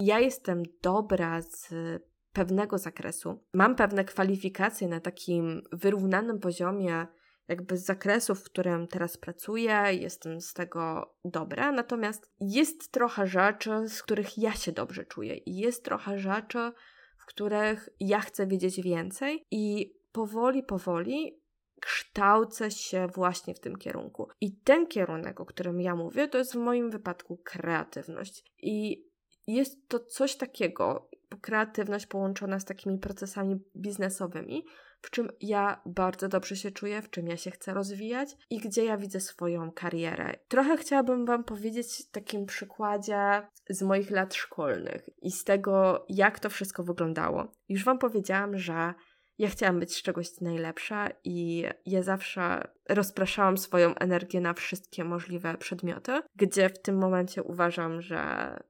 ja 0.00 0.20
jestem 0.20 0.62
dobra 0.82 1.42
z 1.42 1.68
pewnego 2.32 2.78
zakresu, 2.78 3.44
mam 3.54 3.76
pewne 3.76 4.04
kwalifikacje 4.04 4.88
na 4.88 5.00
takim 5.00 5.62
wyrównanym 5.72 6.40
poziomie 6.40 7.06
jakby 7.48 7.76
z 7.76 7.84
zakresu, 7.84 8.34
w 8.34 8.44
którym 8.44 8.86
teraz 8.86 9.16
pracuję, 9.16 9.82
jestem 9.90 10.40
z 10.40 10.54
tego 10.54 11.14
dobra, 11.24 11.72
natomiast 11.72 12.32
jest 12.40 12.92
trochę 12.92 13.26
rzeczy, 13.26 13.88
z 13.88 14.02
których 14.02 14.38
ja 14.38 14.52
się 14.52 14.72
dobrze 14.72 15.04
czuję 15.04 15.36
i 15.36 15.56
jest 15.56 15.84
trochę 15.84 16.18
rzeczy, 16.18 16.72
w 17.18 17.26
których 17.26 17.88
ja 18.00 18.20
chcę 18.20 18.46
wiedzieć 18.46 18.82
więcej 18.82 19.46
i 19.50 19.94
powoli, 20.12 20.62
powoli 20.62 21.40
kształcę 21.80 22.70
się 22.70 23.06
właśnie 23.14 23.54
w 23.54 23.60
tym 23.60 23.76
kierunku. 23.76 24.28
I 24.40 24.56
ten 24.56 24.86
kierunek, 24.86 25.40
o 25.40 25.46
którym 25.46 25.80
ja 25.80 25.94
mówię, 25.94 26.28
to 26.28 26.38
jest 26.38 26.52
w 26.52 26.58
moim 26.58 26.90
wypadku 26.90 27.36
kreatywność. 27.44 28.44
I 28.58 29.04
jest 29.46 29.88
to 29.88 30.00
coś 30.00 30.36
takiego, 30.36 31.10
kreatywność 31.40 32.06
połączona 32.06 32.60
z 32.60 32.64
takimi 32.64 32.98
procesami 32.98 33.56
biznesowymi, 33.76 34.64
w 35.02 35.10
czym 35.10 35.28
ja 35.40 35.82
bardzo 35.86 36.28
dobrze 36.28 36.56
się 36.56 36.70
czuję, 36.70 37.02
w 37.02 37.10
czym 37.10 37.28
ja 37.28 37.36
się 37.36 37.50
chcę 37.50 37.74
rozwijać 37.74 38.36
i 38.50 38.58
gdzie 38.58 38.84
ja 38.84 38.96
widzę 38.96 39.20
swoją 39.20 39.72
karierę. 39.72 40.34
Trochę 40.48 40.76
chciałabym 40.76 41.26
Wam 41.26 41.44
powiedzieć 41.44 42.10
takim 42.10 42.46
przykładzie 42.46 43.42
z 43.70 43.82
moich 43.82 44.10
lat 44.10 44.34
szkolnych 44.34 45.08
i 45.22 45.30
z 45.30 45.44
tego, 45.44 46.04
jak 46.08 46.38
to 46.38 46.50
wszystko 46.50 46.82
wyglądało. 46.82 47.52
Już 47.68 47.84
Wam 47.84 47.98
powiedziałam, 47.98 48.58
że 48.58 48.94
ja 49.38 49.48
chciałam 49.48 49.80
być 49.80 49.94
z 49.94 50.02
czegoś 50.02 50.40
najlepsza 50.40 51.08
i 51.24 51.64
ja 51.86 52.02
zawsze 52.02 52.68
rozpraszałam 52.88 53.58
swoją 53.58 53.94
energię 53.94 54.40
na 54.40 54.54
wszystkie 54.54 55.04
możliwe 55.04 55.56
przedmioty, 55.56 56.12
gdzie 56.36 56.68
w 56.68 56.82
tym 56.82 56.98
momencie 56.98 57.42
uważam, 57.42 58.02
że 58.02 58.20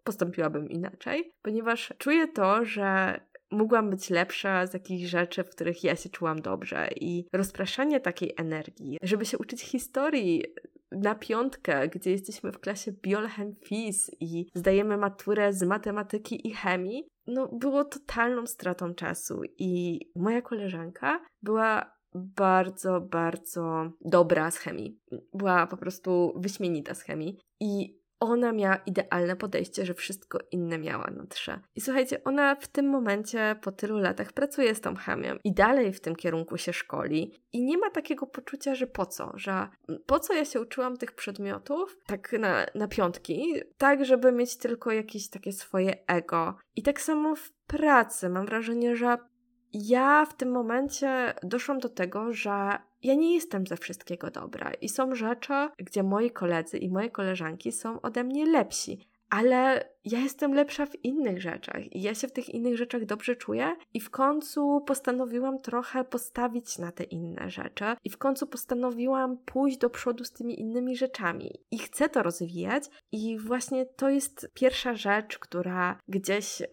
postąpiłabym 0.05 0.71
inaczej, 0.71 1.33
ponieważ 1.43 1.93
czuję 1.99 2.29
to, 2.29 2.65
że 2.65 3.21
mogłam 3.51 3.91
być 3.91 4.11
lepsza 4.11 4.67
z 4.67 4.75
jakichś 4.75 5.11
rzeczy, 5.11 5.45
w 5.45 5.51
których 5.51 5.85
ja 5.85 5.97
się 5.97 6.09
czułam 6.09 6.43
dobrze 6.43 6.89
i 6.97 7.25
rozpraszanie 7.33 8.01
takiej 8.01 8.35
energii, 8.37 8.99
żeby 9.03 9.27
się 9.27 9.39
uczyć 9.39 9.63
historii 9.63 10.45
na 10.93 11.15
piątkę, 11.15 11.89
gdzie 11.89 12.11
jesteśmy 12.11 12.53
w 12.53 12.61
klasie 12.61 12.93
Biolchem 12.93 13.55
Fis 13.65 14.11
i 14.21 14.47
zdajemy 14.55 14.97
maturę 14.97 15.53
z 15.53 15.63
matematyki 15.63 16.49
i 16.49 16.55
chemii, 16.55 17.09
no 17.29 17.49
było 17.53 17.85
totalną 17.85 18.47
stratą 18.47 18.95
czasu 18.95 19.43
i 19.59 20.01
moja 20.17 20.43
koleżanka 20.43 21.21
była 21.43 21.99
bardzo, 22.15 23.01
bardzo 23.01 23.91
dobra 24.01 24.51
z 24.51 24.57
chemii. 24.57 25.01
Była 25.35 25.67
po 25.67 25.77
prostu 25.77 26.33
wyśmienita 26.37 26.95
z 26.95 27.03
chemii 27.03 27.39
i 27.61 27.98
ona 28.21 28.53
miała 28.53 28.77
idealne 28.77 29.37
podejście, 29.37 29.87
że 29.87 29.95
wszystko 29.95 30.39
inne 30.51 30.79
miała 30.79 31.11
na 31.11 31.27
trze. 31.27 31.61
I 31.75 31.81
słuchajcie, 31.81 32.25
ona 32.25 32.55
w 32.55 32.69
tym 32.69 32.89
momencie 32.89 33.57
po 33.63 33.73
tylu 33.73 33.99
latach 33.99 34.33
pracuje 34.33 34.75
z 34.75 34.81
tą 34.81 34.97
chemią 34.97 35.37
i 35.45 35.53
dalej 35.55 35.93
w 35.93 36.01
tym 36.01 36.17
kierunku 36.17 36.57
się 36.57 36.73
szkoli 36.73 37.35
i 37.53 37.65
nie 37.65 37.79
ma 37.79 37.91
takiego 37.91 38.27
poczucia, 38.27 38.75
że 38.75 38.87
po 38.87 39.07
co, 39.07 39.33
że 39.35 39.69
po 40.07 40.21
co 40.21 40.35
ja 40.35 40.45
się 40.45 40.61
uczyłam 40.61 40.97
tych 40.97 41.13
przedmiotów 41.13 41.99
tak 42.07 42.33
na, 42.33 42.67
na 42.75 42.89
piątki, 42.89 43.55
tak 43.79 44.05
żeby 44.05 44.33
mieć 44.33 44.57
tylko 44.57 44.93
jakieś 44.93 45.31
takie 45.31 45.53
swoje 45.53 46.07
ego. 46.07 46.55
I 46.77 46.83
tak 46.83 47.01
samo 47.01 47.37
w 47.37 47.53
pracy 47.53 48.29
mam 48.29 48.47
wrażenie, 48.47 48.97
że 48.97 49.19
ja 49.73 50.27
w 50.27 50.37
tym 50.37 50.51
momencie 50.51 51.35
doszłam 51.43 51.79
do 51.79 51.89
tego, 51.89 52.33
że 52.33 52.79
ja 53.03 53.15
nie 53.15 53.35
jestem 53.35 53.67
ze 53.67 53.77
wszystkiego 53.77 54.31
dobra 54.31 54.73
i 54.81 54.89
są 54.89 55.15
rzeczy, 55.15 55.53
gdzie 55.79 56.03
moi 56.03 56.31
koledzy 56.31 56.79
i 56.79 56.91
moje 56.91 57.11
koleżanki 57.11 57.73
są 57.73 58.01
ode 58.01 58.25
mnie 58.25 58.47
lepsi 58.47 59.09
ale 59.31 59.89
ja 60.05 60.19
jestem 60.19 60.55
lepsza 60.55 60.87
w 60.87 61.05
innych 61.05 61.43
rzeczach 61.43 61.93
i 61.93 62.03
ja 62.03 62.15
się 62.15 62.29
w 62.29 62.33
tych 62.33 62.49
innych 62.49 62.77
rzeczach 62.77 63.05
dobrze 63.05 63.37
czuję 63.37 63.77
i 63.95 64.01
w 64.01 64.11
końcu 64.11 64.81
postanowiłam 64.87 65.61
trochę 65.61 66.05
postawić 66.05 66.79
na 66.79 66.93
te 66.93 67.05
inne 67.05 67.51
rzeczy 67.51 67.85
i 68.05 68.11
w 68.11 68.19
końcu 68.19 68.47
postanowiłam 68.47 69.39
pójść 69.39 69.79
do 69.79 69.91
przodu 69.91 70.25
z 70.25 70.33
tymi 70.33 70.61
innymi 70.61 70.97
rzeczami. 70.97 71.51
I 71.71 71.79
chcę 71.79 72.09
to 72.09 72.23
rozwijać 72.23 72.85
i 73.13 73.39
właśnie 73.39 73.87
to 73.87 74.09
jest 74.09 74.51
pierwsza 74.55 74.95
rzecz, 74.95 75.39
która 75.39 75.99
gdzieś 76.09 76.63
e, 76.63 76.67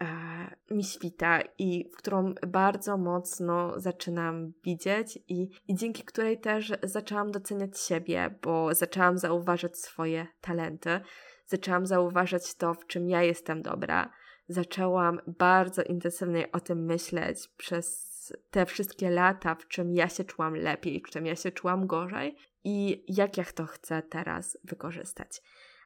mi 0.71 0.83
świta 0.83 1.39
i 1.57 1.89
w 1.93 1.97
którą 1.97 2.33
bardzo 2.47 2.97
mocno 2.97 3.79
zaczynam 3.79 4.53
widzieć 4.63 5.19
i, 5.27 5.49
i 5.67 5.75
dzięki 5.75 6.03
której 6.03 6.39
też 6.39 6.73
zaczęłam 6.83 7.31
doceniać 7.31 7.79
siebie, 7.79 8.35
bo 8.41 8.73
zaczęłam 8.73 9.17
zauważać 9.17 9.77
swoje 9.77 10.27
talenty 10.41 10.99
zaczęłam 11.47 11.85
zauważać 11.85 12.55
to, 12.55 12.73
w 12.73 12.87
czym 12.87 13.09
ja 13.09 13.23
jestem 13.23 13.61
dobra. 13.61 14.09
Zaczęłam 14.47 15.21
bardzo 15.27 15.83
intensywnie 15.83 16.51
o 16.51 16.59
tym 16.59 16.85
myśleć 16.85 17.47
przez 17.57 18.05
te 18.51 18.65
wszystkie 18.65 19.09
lata, 19.09 19.55
w 19.55 19.67
czym 19.67 19.93
ja 19.93 20.09
się 20.09 20.23
czułam 20.23 20.55
lepiej, 20.55 21.01
w 21.07 21.09
czym 21.09 21.25
ja 21.25 21.35
się 21.35 21.51
czułam 21.51 21.87
gorzej 21.87 22.35
i 22.63 23.05
jak 23.07 23.37
ja 23.37 23.43
to 23.43 23.65
chcę 23.65 24.01
teraz 24.01 24.57
wykorzystać. 24.63 25.41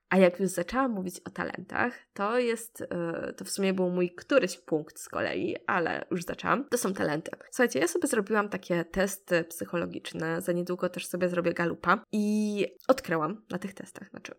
A 0.10 0.18
jak 0.18 0.39
już 0.39 0.50
zaczęłam 0.50 0.92
mówić 0.92 1.20
o 1.20 1.30
talentach, 1.30 1.94
to 2.13 2.39
jest, 2.39 2.80
yy, 2.80 3.34
to 3.34 3.46
w 3.46 3.50
sumie 3.50 3.74
był 3.74 3.89
mój 3.89 4.12
któryś 4.12 4.58
punkt 4.58 5.00
z 5.00 5.10
kolei, 5.10 5.56
ale 5.68 6.06
już 6.12 6.24
zaczęłam. 6.24 6.70
To 6.70 6.78
są 6.78 6.94
talenty. 6.94 7.32
Słuchajcie, 7.51 7.80
ja 7.80 7.88
sobie 7.88 8.08
zrobiłam 8.08 8.50
takie 8.50 8.86
testy 8.86 9.44
psychologiczne, 9.44 10.42
za 10.42 10.51
niedługo 10.51 10.89
też 10.89 11.08
sobie 11.08 11.30
zrobię 11.30 11.54
galupa 11.54 12.04
i 12.12 12.66
odkryłam 12.88 13.46
na 13.50 13.58
tych 13.58 13.74
testach, 13.74 14.10
znaczy 14.10 14.36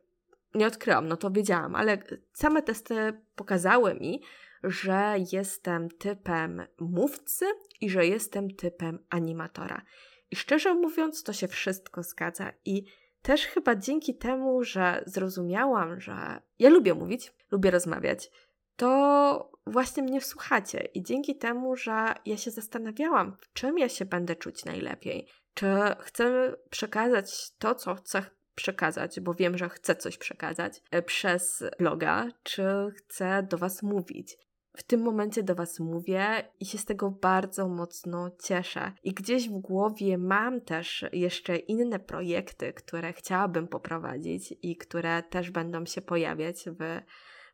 nie 0.55 0.67
odkryłam, 0.67 1.09
no 1.09 1.17
to 1.17 1.31
wiedziałam, 1.31 1.75
ale 1.75 1.99
same 2.33 2.63
testy 2.63 3.23
pokazały 3.35 3.95
mi, 3.95 4.23
że 4.65 5.15
jestem 5.33 5.89
typem 5.89 6.67
mówcy 6.81 7.47
i 7.81 7.91
że 7.91 8.07
jestem 8.07 8.51
typem 8.51 9.07
animatora. 9.11 9.83
I 10.31 10.37
szczerze 10.37 10.75
mówiąc, 10.75 11.23
to 11.23 11.33
się 11.33 11.49
wszystko 11.49 12.03
zgadza. 12.03 12.53
I 12.65 12.85
też 13.23 13.47
chyba 13.47 13.77
dzięki 13.77 14.19
temu, 14.19 14.65
że 14.65 15.03
zrozumiałam, 15.07 16.01
że 16.01 16.43
ja 16.59 16.71
lubię 16.71 16.95
mówić, 16.95 17.33
lubię 17.51 17.71
rozmawiać, 17.71 18.31
to 18.77 19.53
właśnie 19.67 20.03
mnie 20.03 20.21
słuchacie. 20.21 20.89
I 20.95 21.03
dzięki 21.03 21.37
temu, 21.37 21.77
że 21.77 22.15
ja 22.27 22.37
się 22.37 22.51
zastanawiałam, 22.51 23.37
w 23.41 23.53
czym 23.53 23.79
ja 23.79 23.89
się 23.89 24.05
będę 24.05 24.37
czuć 24.37 24.65
najlepiej. 24.65 25.27
Czy 25.55 25.67
chcę 26.01 26.55
przekazać 26.71 27.53
to, 27.59 27.75
co 27.75 27.95
chcę 27.95 28.23
przekazać, 28.55 29.21
bo 29.21 29.35
wiem, 29.35 29.59
że 29.59 29.69
chcę 29.69 29.97
coś 29.97 30.19
przekazać 30.19 30.83
e, 30.91 31.03
przez 31.03 31.65
bloga, 31.79 32.29
czy 32.43 32.65
chcę 32.97 33.43
do 33.43 33.59
Was 33.59 33.83
mówić. 33.83 34.37
W 34.77 34.83
tym 34.83 35.03
momencie 35.03 35.43
do 35.43 35.55
Was 35.55 35.81
mówię 35.81 36.49
i 36.61 36.67
się 36.67 36.79
z 36.79 36.85
tego 36.85 37.11
bardzo 37.11 37.69
mocno 37.69 38.31
cieszę. 38.43 38.93
I 39.03 39.15
gdzieś 39.15 39.49
w 39.49 39.53
głowie 39.53 40.19
mam 40.19 40.61
też 40.61 41.05
jeszcze 41.13 41.57
inne 41.57 41.99
projekty, 41.99 42.73
które 42.73 43.13
chciałabym 43.13 43.69
poprowadzić 43.69 44.55
i 44.63 44.77
które 44.77 45.23
też 45.23 45.51
będą 45.51 45.87
się 45.87 46.03
pojawiać 46.03 46.65
w 46.67 47.01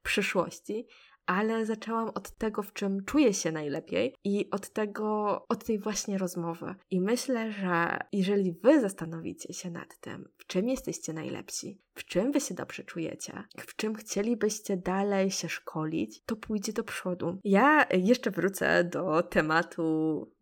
przyszłości 0.03 0.87
ale 1.27 1.67
zaczęłam 1.67 2.09
od 2.09 2.31
tego, 2.31 2.63
w 2.63 2.73
czym 2.73 3.05
czuję 3.05 3.35
się 3.35 3.53
najlepiej 3.53 4.15
i 4.25 4.51
od 4.51 4.71
tego, 4.71 5.47
od 5.49 5.65
tej 5.65 5.79
właśnie 5.79 6.19
rozmowy. 6.19 6.75
I 6.91 7.01
myślę, 7.01 7.53
że 7.53 7.99
jeżeli 8.13 8.53
wy 8.53 8.81
zastanowicie 8.81 9.55
się 9.55 9.71
nad 9.71 10.01
tym, 10.01 10.29
w 10.39 10.47
czym 10.47 10.69
jesteście 10.69 11.13
najlepsi, 11.13 11.81
w 11.95 12.05
czym 12.05 12.33
wy 12.33 12.41
się 12.41 12.55
dobrze 12.55 12.85
czujecie, 12.85 13.43
w 13.59 13.77
czym 13.77 13.95
chcielibyście 13.95 14.77
dalej 14.77 15.31
się 15.31 15.49
szkolić, 15.49 16.23
to 16.27 16.37
pójdzie 16.37 16.73
do 16.73 16.85
przodu. 16.85 17.39
Ja 17.45 17.87
jeszcze 17.93 18.31
wrócę 18.31 18.85
do 18.85 19.23
tematu 19.23 19.87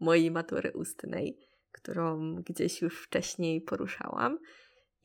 mojej 0.00 0.30
matury 0.30 0.72
ustnej, 0.72 1.38
którą 1.72 2.34
gdzieś 2.34 2.82
już 2.82 3.02
wcześniej 3.02 3.60
poruszałam. 3.60 4.38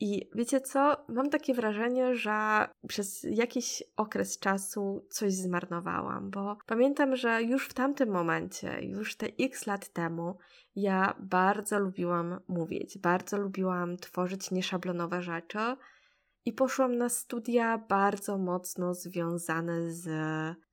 I 0.00 0.30
wiecie 0.34 0.60
co? 0.60 1.04
Mam 1.08 1.30
takie 1.30 1.54
wrażenie, 1.54 2.14
że 2.14 2.68
przez 2.88 3.26
jakiś 3.30 3.82
okres 3.96 4.38
czasu 4.38 5.06
coś 5.10 5.32
zmarnowałam, 5.32 6.30
bo 6.30 6.56
pamiętam, 6.66 7.16
że 7.16 7.42
już 7.42 7.68
w 7.68 7.74
tamtym 7.74 8.10
momencie, 8.10 8.80
już 8.82 9.16
te 9.16 9.26
x 9.40 9.66
lat 9.66 9.92
temu, 9.92 10.38
ja 10.76 11.16
bardzo 11.18 11.78
lubiłam 11.78 12.40
mówić, 12.48 12.98
bardzo 12.98 13.38
lubiłam 13.38 13.96
tworzyć 13.96 14.50
nieszablonowe 14.50 15.22
rzeczy 15.22 15.76
i 16.44 16.52
poszłam 16.52 16.96
na 16.96 17.08
studia 17.08 17.78
bardzo 17.78 18.38
mocno 18.38 18.94
związane 18.94 19.90
z 19.90 20.08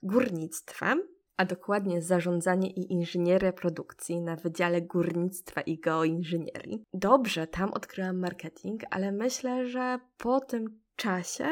górnictwem, 0.03 1.16
a 1.37 1.45
dokładnie 1.45 2.01
zarządzanie 2.01 2.69
i 2.69 2.93
inżynierię 2.93 3.53
produkcji 3.53 4.21
na 4.21 4.35
Wydziale 4.35 4.81
Górnictwa 4.81 5.61
i 5.61 5.79
Geoinżynierii. 5.79 6.83
Dobrze, 6.93 7.47
tam 7.47 7.73
odkryłam 7.73 8.19
marketing, 8.19 8.81
ale 8.89 9.11
myślę, 9.11 9.67
że 9.67 9.99
po 10.17 10.39
tym 10.39 10.79
czasie 10.95 11.45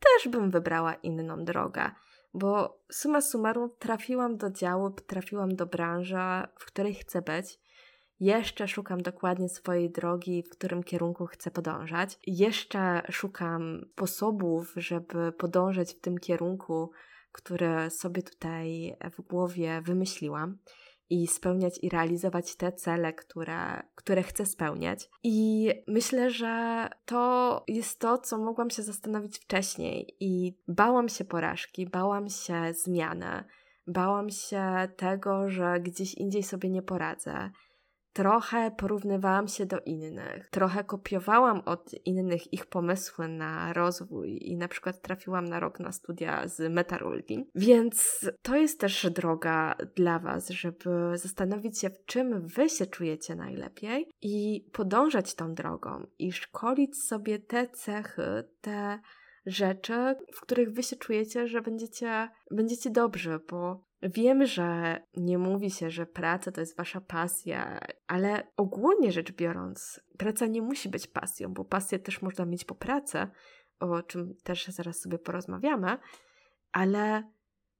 też 0.00 0.32
bym 0.32 0.50
wybrała 0.50 0.94
inną 0.94 1.44
drogę, 1.44 1.90
bo 2.34 2.80
suma 2.92 3.20
summarum 3.20 3.68
trafiłam 3.78 4.36
do 4.36 4.50
działu, 4.50 4.90
trafiłam 4.90 5.56
do 5.56 5.66
branży, 5.66 6.16
w 6.58 6.66
której 6.66 6.94
chcę 6.94 7.22
być 7.22 7.58
jeszcze 8.20 8.68
szukam 8.68 9.02
dokładnie 9.02 9.48
swojej 9.48 9.90
drogi, 9.90 10.42
w 10.42 10.48
którym 10.48 10.82
kierunku 10.82 11.26
chcę 11.26 11.50
podążać. 11.50 12.18
Jeszcze 12.26 13.02
szukam 13.10 13.80
sposobów, 13.92 14.72
żeby 14.76 15.32
podążać 15.32 15.94
w 15.94 16.00
tym 16.00 16.18
kierunku, 16.18 16.90
które 17.32 17.90
sobie 17.90 18.22
tutaj 18.22 18.96
w 19.16 19.20
głowie 19.22 19.82
wymyśliłam 19.84 20.58
i 21.10 21.26
spełniać 21.26 21.78
i 21.82 21.88
realizować 21.88 22.56
te 22.56 22.72
cele, 22.72 23.12
które, 23.12 23.82
które 23.94 24.22
chcę 24.22 24.46
spełniać. 24.46 25.08
I 25.22 25.70
myślę, 25.88 26.30
że 26.30 26.88
to 27.04 27.64
jest 27.68 28.00
to, 28.00 28.18
co 28.18 28.38
mogłam 28.38 28.70
się 28.70 28.82
zastanowić 28.82 29.38
wcześniej 29.38 30.16
i 30.20 30.58
bałam 30.68 31.08
się 31.08 31.24
porażki, 31.24 31.86
bałam 31.86 32.28
się 32.28 32.74
zmiany, 32.74 33.44
bałam 33.86 34.30
się 34.30 34.88
tego, 34.96 35.50
że 35.50 35.80
gdzieś 35.80 36.14
indziej 36.14 36.42
sobie 36.42 36.70
nie 36.70 36.82
poradzę 36.82 37.50
trochę 38.12 38.70
porównywałam 38.70 39.48
się 39.48 39.66
do 39.66 39.80
innych, 39.80 40.48
trochę 40.50 40.84
kopiowałam 40.84 41.62
od 41.64 41.94
innych 42.04 42.52
ich 42.52 42.66
pomysły 42.66 43.28
na 43.28 43.72
rozwój 43.72 44.38
i 44.42 44.56
na 44.56 44.68
przykład 44.68 45.02
trafiłam 45.02 45.44
na 45.44 45.60
rok 45.60 45.80
na 45.80 45.92
studia 45.92 46.48
z 46.48 46.72
metalurgii. 46.72 47.50
Więc 47.54 48.30
to 48.42 48.56
jest 48.56 48.80
też 48.80 49.10
droga 49.10 49.74
dla 49.96 50.18
Was, 50.18 50.48
żeby 50.48 50.90
zastanowić 51.14 51.80
się, 51.80 51.90
w 51.90 52.04
czym 52.04 52.46
Wy 52.46 52.68
się 52.68 52.86
czujecie 52.86 53.34
najlepiej 53.34 54.10
i 54.22 54.66
podążać 54.72 55.34
tą 55.34 55.54
drogą 55.54 56.06
i 56.18 56.32
szkolić 56.32 57.04
sobie 57.04 57.38
te 57.38 57.68
cechy, 57.68 58.44
te 58.60 59.00
rzeczy, 59.46 60.14
w 60.34 60.40
których 60.40 60.72
wy 60.72 60.82
się 60.82 60.96
czujecie, 60.96 61.48
że 61.48 61.62
będziecie, 61.62 62.28
będziecie 62.50 62.90
dobrzy, 62.90 63.40
bo 63.50 63.89
Wiem, 64.02 64.46
że 64.46 65.00
nie 65.16 65.38
mówi 65.38 65.70
się, 65.70 65.90
że 65.90 66.06
praca 66.06 66.52
to 66.52 66.60
jest 66.60 66.76
wasza 66.76 67.00
pasja, 67.00 67.80
ale 68.06 68.46
ogólnie 68.56 69.12
rzecz 69.12 69.32
biorąc, 69.32 70.00
praca 70.18 70.46
nie 70.46 70.62
musi 70.62 70.88
być 70.88 71.06
pasją, 71.06 71.54
bo 71.54 71.64
pasję 71.64 71.98
też 71.98 72.22
można 72.22 72.46
mieć 72.46 72.64
po 72.64 72.74
pracy, 72.74 73.26
o 73.80 74.02
czym 74.02 74.34
też 74.44 74.66
zaraz 74.66 75.00
sobie 75.00 75.18
porozmawiamy, 75.18 75.98
ale 76.72 77.22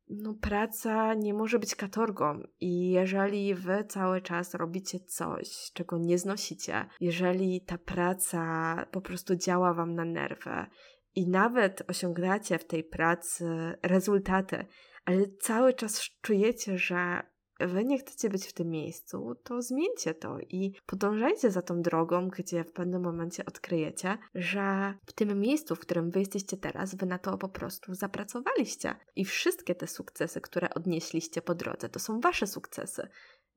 no, 0.08 0.34
praca 0.34 1.14
nie 1.14 1.34
może 1.34 1.58
być 1.58 1.74
katorgą 1.74 2.42
i 2.60 2.90
jeżeli 2.90 3.54
wy 3.54 3.84
cały 3.88 4.20
czas 4.20 4.54
robicie 4.54 5.00
coś, 5.00 5.70
czego 5.74 5.98
nie 5.98 6.18
znosicie, 6.18 6.86
jeżeli 7.00 7.60
ta 7.60 7.78
praca 7.78 8.74
po 8.90 9.00
prostu 9.00 9.36
działa 9.36 9.74
wam 9.74 9.94
na 9.94 10.04
nerwy 10.04 10.66
i 11.14 11.28
nawet 11.28 11.82
osiągacie 11.88 12.58
w 12.58 12.66
tej 12.66 12.84
pracy 12.84 13.74
rezultaty, 13.82 14.66
ale 15.10 15.26
cały 15.40 15.74
czas 15.74 16.10
czujecie, 16.22 16.78
że 16.78 17.22
wy 17.60 17.84
nie 17.84 17.98
chcecie 17.98 18.30
być 18.30 18.46
w 18.46 18.52
tym 18.52 18.70
miejscu, 18.70 19.34
to 19.44 19.62
zmieńcie 19.62 20.14
to 20.14 20.38
i 20.40 20.74
podążajcie 20.86 21.50
za 21.50 21.62
tą 21.62 21.82
drogą, 21.82 22.28
gdzie 22.28 22.64
w 22.64 22.72
pewnym 22.72 23.02
momencie 23.02 23.44
odkryjecie, 23.44 24.18
że 24.34 24.94
w 25.06 25.12
tym 25.12 25.40
miejscu, 25.40 25.76
w 25.76 25.80
którym 25.80 26.10
wy 26.10 26.20
jesteście 26.20 26.56
teraz, 26.56 26.94
wy 26.94 27.06
na 27.06 27.18
to 27.18 27.38
po 27.38 27.48
prostu 27.48 27.94
zapracowaliście. 27.94 28.94
I 29.16 29.24
wszystkie 29.24 29.74
te 29.74 29.86
sukcesy, 29.86 30.40
które 30.40 30.74
odnieśliście 30.74 31.42
po 31.42 31.54
drodze, 31.54 31.88
to 31.88 31.98
są 31.98 32.20
wasze 32.20 32.46
sukcesy. 32.46 33.08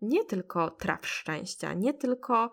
Nie 0.01 0.25
tylko 0.25 0.69
traf 0.69 1.07
szczęścia, 1.07 1.73
nie 1.73 1.93
tylko 1.93 2.51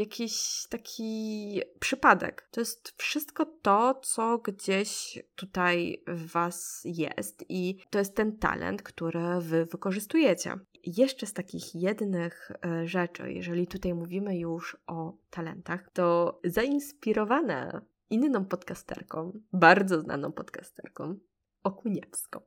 jakiś 0.00 0.66
taki 0.68 1.60
przypadek. 1.80 2.48
To 2.50 2.60
jest 2.60 2.94
wszystko 2.96 3.46
to, 3.62 3.94
co 4.02 4.38
gdzieś 4.38 5.18
tutaj 5.34 6.02
w 6.06 6.32
Was 6.32 6.82
jest, 6.84 7.44
i 7.48 7.78
to 7.90 7.98
jest 7.98 8.16
ten 8.16 8.38
talent, 8.38 8.82
który 8.82 9.20
Wy 9.40 9.66
wykorzystujecie. 9.66 10.54
Jeszcze 10.86 11.26
z 11.26 11.32
takich 11.32 11.74
jednych 11.74 12.52
e, 12.64 12.86
rzeczy, 12.86 13.32
jeżeli 13.32 13.66
tutaj 13.66 13.94
mówimy 13.94 14.38
już 14.38 14.76
o 14.86 15.16
talentach, 15.30 15.90
to 15.92 16.40
zainspirowane 16.44 17.80
inną 18.10 18.44
podcasterką, 18.44 19.32
bardzo 19.52 20.00
znaną 20.00 20.32
podcasterką, 20.32 21.18
Okuniewską. 21.62 22.40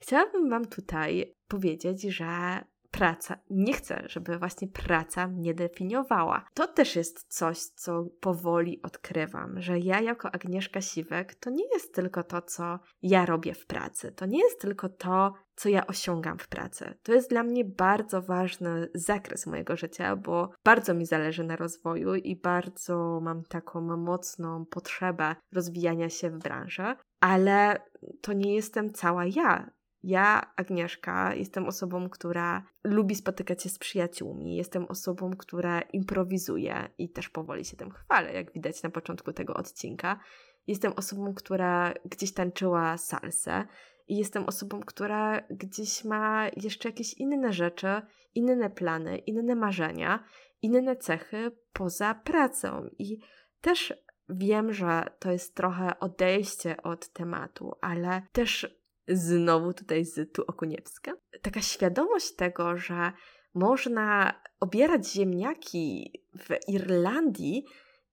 Chciałabym 0.00 0.50
Wam 0.50 0.64
tutaj 0.64 1.34
powiedzieć, 1.48 2.02
że 2.02 2.64
praca. 2.90 3.38
Nie 3.50 3.72
chcę, 3.72 4.02
żeby 4.06 4.38
właśnie 4.38 4.68
praca 4.68 5.26
mnie 5.26 5.54
definiowała. 5.54 6.44
To 6.54 6.66
też 6.66 6.96
jest 6.96 7.26
coś, 7.28 7.58
co 7.58 8.04
powoli 8.20 8.82
odkrywam, 8.82 9.60
że 9.60 9.78
ja 9.78 10.00
jako 10.00 10.34
Agnieszka 10.34 10.80
Siwek 10.80 11.34
to 11.34 11.50
nie 11.50 11.64
jest 11.72 11.94
tylko 11.94 12.24
to, 12.24 12.42
co 12.42 12.78
ja 13.02 13.26
robię 13.26 13.54
w 13.54 13.66
pracy. 13.66 14.12
To 14.12 14.26
nie 14.26 14.38
jest 14.38 14.60
tylko 14.60 14.88
to, 14.88 15.32
co 15.56 15.68
ja 15.68 15.86
osiągam 15.86 16.38
w 16.38 16.48
pracy. 16.48 16.94
To 17.02 17.12
jest 17.12 17.30
dla 17.30 17.42
mnie 17.42 17.64
bardzo 17.64 18.22
ważny 18.22 18.88
zakres 18.94 19.46
mojego 19.46 19.76
życia, 19.76 20.16
bo 20.16 20.50
bardzo 20.64 20.94
mi 20.94 21.06
zależy 21.06 21.44
na 21.44 21.56
rozwoju 21.56 22.14
i 22.14 22.36
bardzo 22.36 23.20
mam 23.22 23.42
taką 23.42 23.96
mocną 23.96 24.66
potrzebę 24.66 25.36
rozwijania 25.52 26.08
się 26.10 26.30
w 26.30 26.38
branży, 26.38 26.96
ale 27.20 27.80
to 28.20 28.32
nie 28.32 28.54
jestem 28.54 28.92
cała 28.92 29.24
ja. 29.26 29.70
Ja, 30.02 30.52
Agnieszka, 30.56 31.34
jestem 31.34 31.66
osobą, 31.66 32.08
która 32.10 32.66
lubi 32.84 33.14
spotykać 33.14 33.62
się 33.62 33.68
z 33.68 33.78
przyjaciółmi. 33.78 34.56
Jestem 34.56 34.84
osobą, 34.84 35.30
która 35.30 35.80
improwizuje 35.80 36.88
i 36.98 37.10
też 37.10 37.28
powoli 37.28 37.64
się 37.64 37.76
tym 37.76 37.90
chwalę, 37.90 38.32
jak 38.32 38.52
widać 38.52 38.82
na 38.82 38.90
początku 38.90 39.32
tego 39.32 39.54
odcinka. 39.54 40.20
Jestem 40.66 40.92
osobą, 40.92 41.34
która 41.34 41.94
gdzieś 42.04 42.32
tańczyła 42.32 42.98
salsę 42.98 43.66
i 44.08 44.16
jestem 44.16 44.44
osobą, 44.44 44.80
która 44.80 45.40
gdzieś 45.50 46.04
ma 46.04 46.48
jeszcze 46.56 46.88
jakieś 46.88 47.14
inne 47.14 47.52
rzeczy, 47.52 48.02
inne 48.34 48.70
plany, 48.70 49.18
inne 49.18 49.54
marzenia, 49.54 50.24
inne 50.62 50.96
cechy 50.96 51.50
poza 51.72 52.14
pracą. 52.14 52.88
I 52.98 53.18
też 53.60 53.94
wiem, 54.28 54.72
że 54.72 55.04
to 55.18 55.32
jest 55.32 55.56
trochę 55.56 56.00
odejście 56.00 56.82
od 56.82 57.12
tematu, 57.12 57.72
ale 57.80 58.22
też 58.32 58.76
znowu 59.08 59.72
tutaj 59.72 60.04
z 60.04 60.32
tu 60.32 60.44
Okuniewska, 60.46 61.12
taka 61.42 61.62
świadomość 61.62 62.34
tego, 62.34 62.76
że 62.76 63.12
można 63.54 64.40
obierać 64.60 65.12
ziemniaki 65.12 66.12
w 66.38 66.68
Irlandii 66.68 67.64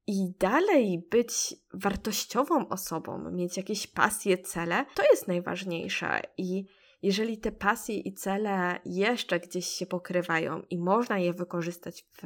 i 0.07 0.33
dalej 0.39 1.07
być 1.11 1.55
wartościową 1.73 2.69
osobą, 2.69 3.31
mieć 3.31 3.57
jakieś 3.57 3.87
pasje, 3.87 4.37
cele, 4.37 4.85
to 4.95 5.03
jest 5.11 5.27
najważniejsze. 5.27 6.21
I 6.37 6.65
jeżeli 7.01 7.37
te 7.37 7.51
pasje 7.51 7.95
i 7.95 8.13
cele 8.13 8.79
jeszcze 8.85 9.39
gdzieś 9.39 9.65
się 9.65 9.85
pokrywają 9.85 10.61
i 10.69 10.77
można 10.77 11.19
je 11.19 11.33
wykorzystać 11.33 12.05
w 12.11 12.23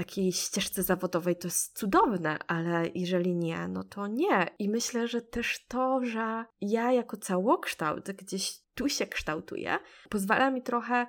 takiej 0.00 0.32
ścieżce 0.32 0.82
zawodowej, 0.82 1.36
to 1.36 1.48
jest 1.48 1.78
cudowne, 1.78 2.38
ale 2.46 2.90
jeżeli 2.94 3.34
nie, 3.34 3.68
no 3.68 3.84
to 3.84 4.06
nie. 4.06 4.46
I 4.58 4.68
myślę, 4.68 5.08
że 5.08 5.22
też 5.22 5.66
to, 5.68 6.04
że 6.04 6.44
ja 6.60 6.92
jako 6.92 7.16
całokształt 7.16 8.10
gdzieś 8.10 8.60
tu 8.74 8.88
się 8.88 9.06
kształtuję, 9.06 9.78
pozwala 10.10 10.50
mi 10.50 10.62
trochę 10.62 11.06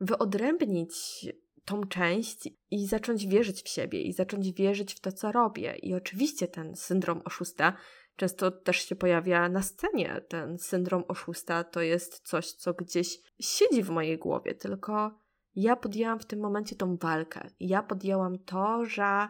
wyodrębnić 0.00 1.26
tą 1.64 1.84
część 1.84 2.48
i 2.70 2.86
zacząć 2.86 3.26
wierzyć 3.26 3.62
w 3.62 3.68
siebie 3.68 4.02
i 4.02 4.12
zacząć 4.12 4.52
wierzyć 4.52 4.94
w 4.94 5.00
to, 5.00 5.12
co 5.12 5.32
robię. 5.32 5.76
I 5.82 5.94
oczywiście 5.94 6.48
ten 6.48 6.76
syndrom 6.76 7.22
oszusta 7.24 7.76
często 8.16 8.50
też 8.50 8.88
się 8.88 8.96
pojawia 8.96 9.48
na 9.48 9.62
scenie. 9.62 10.20
Ten 10.28 10.58
syndrom 10.58 11.04
oszusta 11.08 11.64
to 11.64 11.80
jest 11.80 12.20
coś, 12.20 12.52
co 12.52 12.74
gdzieś 12.74 13.18
siedzi 13.40 13.82
w 13.82 13.90
mojej 13.90 14.18
głowie, 14.18 14.54
tylko 14.54 15.18
ja 15.58 15.76
podjęłam 15.76 16.18
w 16.18 16.26
tym 16.26 16.40
momencie 16.40 16.76
tą 16.76 16.96
walkę. 16.96 17.48
Ja 17.60 17.82
podjęłam 17.82 18.38
to, 18.38 18.84
że 18.84 19.28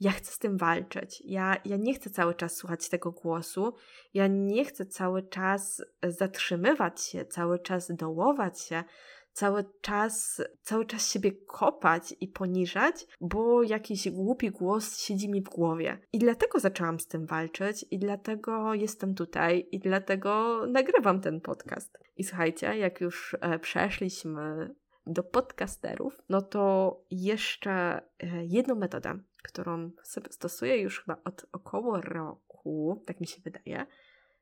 ja 0.00 0.10
chcę 0.10 0.32
z 0.32 0.38
tym 0.38 0.56
walczyć. 0.58 1.22
Ja, 1.24 1.56
ja 1.64 1.76
nie 1.76 1.94
chcę 1.94 2.10
cały 2.10 2.34
czas 2.34 2.56
słuchać 2.56 2.88
tego 2.88 3.12
głosu. 3.12 3.74
Ja 4.14 4.26
nie 4.26 4.64
chcę 4.64 4.86
cały 4.86 5.22
czas 5.22 5.82
zatrzymywać 6.02 7.02
się, 7.02 7.24
cały 7.24 7.58
czas 7.58 7.92
dołować 7.94 8.60
się, 8.60 8.84
cały 9.32 9.64
czas, 9.80 10.42
cały 10.62 10.86
czas 10.86 11.10
siebie 11.10 11.32
kopać 11.32 12.14
i 12.20 12.28
poniżać, 12.28 13.06
bo 13.20 13.62
jakiś 13.62 14.10
głupi 14.10 14.50
głos 14.50 14.98
siedzi 14.98 15.30
mi 15.30 15.42
w 15.42 15.48
głowie. 15.48 15.98
I 16.12 16.18
dlatego 16.18 16.60
zaczęłam 16.60 17.00
z 17.00 17.06
tym 17.06 17.26
walczyć, 17.26 17.84
i 17.90 17.98
dlatego 17.98 18.74
jestem 18.74 19.14
tutaj, 19.14 19.68
i 19.72 19.78
dlatego 19.78 20.62
nagrywam 20.66 21.20
ten 21.20 21.40
podcast. 21.40 21.98
I 22.16 22.24
słuchajcie, 22.24 22.78
jak 22.78 23.00
już 23.00 23.36
e, 23.40 23.58
przeszliśmy 23.58 24.74
do 25.06 25.22
podcasterów, 25.22 26.22
no 26.28 26.42
to 26.42 26.96
jeszcze 27.10 27.72
e, 27.72 28.44
jedną 28.44 28.74
metodę, 28.74 29.18
którą 29.42 29.90
stosuję 30.30 30.76
już 30.76 31.00
chyba 31.00 31.16
od 31.24 31.46
około 31.52 32.00
roku, 32.00 33.02
tak 33.06 33.20
mi 33.20 33.26
się 33.26 33.42
wydaje, 33.42 33.86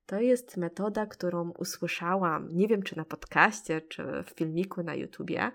to 0.06 0.20
jest 0.20 0.56
metoda, 0.56 1.06
którą 1.06 1.50
usłyszałam, 1.50 2.48
nie 2.52 2.68
wiem 2.68 2.82
czy 2.82 2.96
na 2.96 3.04
podcaście, 3.04 3.80
czy 3.80 4.22
w 4.22 4.30
filmiku 4.30 4.82
na 4.82 4.94
YouTubie, 4.94 5.52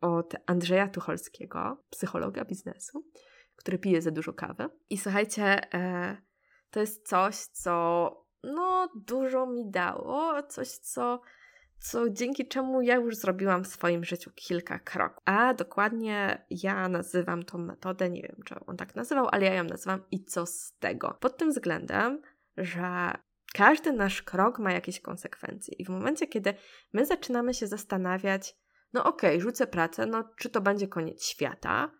od 0.00 0.34
Andrzeja 0.46 0.88
Tucholskiego, 0.88 1.84
psychologa 1.90 2.44
biznesu, 2.44 3.04
który 3.56 3.78
pije 3.78 4.02
za 4.02 4.10
dużo 4.10 4.32
kawy. 4.32 4.68
I 4.90 4.98
słuchajcie, 4.98 5.74
e, 5.74 6.16
to 6.70 6.80
jest 6.80 7.08
coś, 7.08 7.36
co 7.36 8.26
no 8.42 8.88
dużo 8.94 9.46
mi 9.46 9.70
dało, 9.70 10.42
coś, 10.42 10.68
co, 10.68 11.20
co 11.78 12.10
dzięki 12.10 12.48
czemu 12.48 12.82
ja 12.82 12.94
już 12.94 13.16
zrobiłam 13.16 13.64
w 13.64 13.66
swoim 13.68 14.04
życiu 14.04 14.30
kilka 14.34 14.78
kroków. 14.78 15.22
A 15.24 15.54
dokładnie 15.54 16.46
ja 16.50 16.88
nazywam 16.88 17.42
tą 17.42 17.58
metodę, 17.58 18.10
nie 18.10 18.22
wiem 18.22 18.36
czy 18.44 18.54
on 18.66 18.76
tak 18.76 18.94
nazywał, 18.94 19.28
ale 19.32 19.44
ja 19.44 19.54
ją 19.54 19.64
nazywam 19.64 20.02
i 20.10 20.24
co 20.24 20.46
z 20.46 20.74
tego. 20.78 21.16
Pod 21.20 21.36
tym 21.36 21.50
względem, 21.50 22.22
że 22.56 23.12
każdy 23.54 23.92
nasz 23.92 24.22
krok 24.22 24.58
ma 24.58 24.72
jakieś 24.72 25.00
konsekwencje. 25.00 25.74
I 25.78 25.84
w 25.84 25.88
momencie, 25.88 26.26
kiedy 26.26 26.54
my 26.92 27.06
zaczynamy 27.06 27.54
się 27.54 27.66
zastanawiać, 27.66 28.56
no 28.92 29.04
okej, 29.04 29.30
okay, 29.30 29.40
rzucę 29.40 29.66
pracę, 29.66 30.06
no 30.06 30.24
czy 30.36 30.50
to 30.50 30.60
będzie 30.60 30.88
koniec 30.88 31.24
świata? 31.24 31.90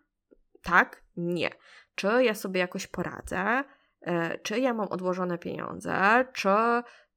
Tak? 0.63 1.03
Nie. 1.17 1.49
Czy 1.95 2.07
ja 2.07 2.33
sobie 2.33 2.59
jakoś 2.59 2.87
poradzę? 2.87 3.63
E, 4.01 4.37
czy 4.37 4.59
ja 4.59 4.73
mam 4.73 4.87
odłożone 4.87 5.37
pieniądze? 5.37 6.25
Czy, 6.33 6.49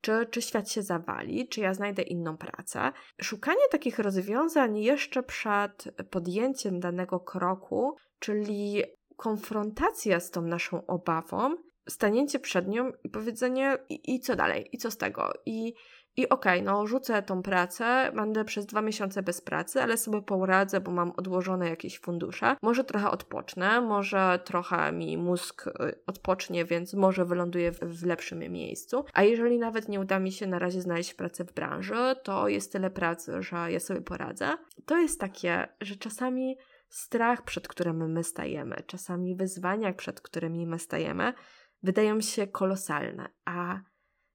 czy, 0.00 0.26
czy 0.30 0.42
świat 0.42 0.70
się 0.70 0.82
zawali? 0.82 1.48
Czy 1.48 1.60
ja 1.60 1.74
znajdę 1.74 2.02
inną 2.02 2.36
pracę? 2.36 2.92
Szukanie 3.22 3.68
takich 3.70 3.98
rozwiązań 3.98 4.78
jeszcze 4.78 5.22
przed 5.22 5.84
podjęciem 6.10 6.80
danego 6.80 7.20
kroku, 7.20 7.96
czyli 8.18 8.82
konfrontacja 9.16 10.20
z 10.20 10.30
tą 10.30 10.42
naszą 10.42 10.86
obawą, 10.86 11.54
stanięcie 11.90 12.38
przed 12.38 12.68
nią 12.68 12.92
i 13.04 13.08
powiedzenie 13.08 13.78
i, 13.88 14.14
i 14.14 14.20
co 14.20 14.36
dalej, 14.36 14.68
i 14.72 14.78
co 14.78 14.90
z 14.90 14.96
tego, 14.96 15.32
i, 15.46 15.74
i 16.16 16.28
okej, 16.28 16.60
okay, 16.60 16.62
no 16.62 16.86
rzucę 16.86 17.22
tą 17.22 17.42
pracę, 17.42 18.12
będę 18.14 18.44
przez 18.44 18.66
dwa 18.66 18.82
miesiące 18.82 19.22
bez 19.22 19.40
pracy, 19.40 19.82
ale 19.82 19.96
sobie 19.96 20.22
poradzę, 20.22 20.80
bo 20.80 20.90
mam 20.90 21.12
odłożone 21.16 21.68
jakieś 21.68 22.00
fundusze. 22.00 22.56
Może 22.62 22.84
trochę 22.84 23.10
odpocznę, 23.10 23.80
może 23.80 24.40
trochę 24.44 24.92
mi 24.92 25.18
mózg 25.18 25.66
y, 25.66 25.72
odpocznie, 26.06 26.64
więc 26.64 26.94
może 26.94 27.24
wyląduję 27.24 27.72
w, 27.72 27.78
w 27.78 28.06
lepszym 28.06 28.38
miejscu. 28.38 29.04
A 29.12 29.22
jeżeli 29.22 29.58
nawet 29.58 29.88
nie 29.88 30.00
uda 30.00 30.18
mi 30.18 30.32
się 30.32 30.46
na 30.46 30.58
razie 30.58 30.80
znaleźć 30.80 31.14
pracę 31.14 31.44
w 31.44 31.52
branży, 31.52 32.16
to 32.22 32.48
jest 32.48 32.72
tyle 32.72 32.90
pracy, 32.90 33.42
że 33.42 33.72
ja 33.72 33.80
sobie 33.80 34.00
poradzę. 34.00 34.48
To 34.86 34.98
jest 34.98 35.20
takie, 35.20 35.68
że 35.80 35.96
czasami 35.96 36.56
strach, 36.88 37.42
przed 37.42 37.68
którym 37.68 38.12
my 38.12 38.24
stajemy, 38.24 38.82
czasami 38.86 39.36
wyzwania, 39.36 39.92
przed 39.92 40.20
którymi 40.20 40.66
my 40.66 40.78
stajemy, 40.78 41.32
wydają 41.82 42.20
się 42.20 42.46
kolosalne, 42.46 43.28
a 43.44 43.80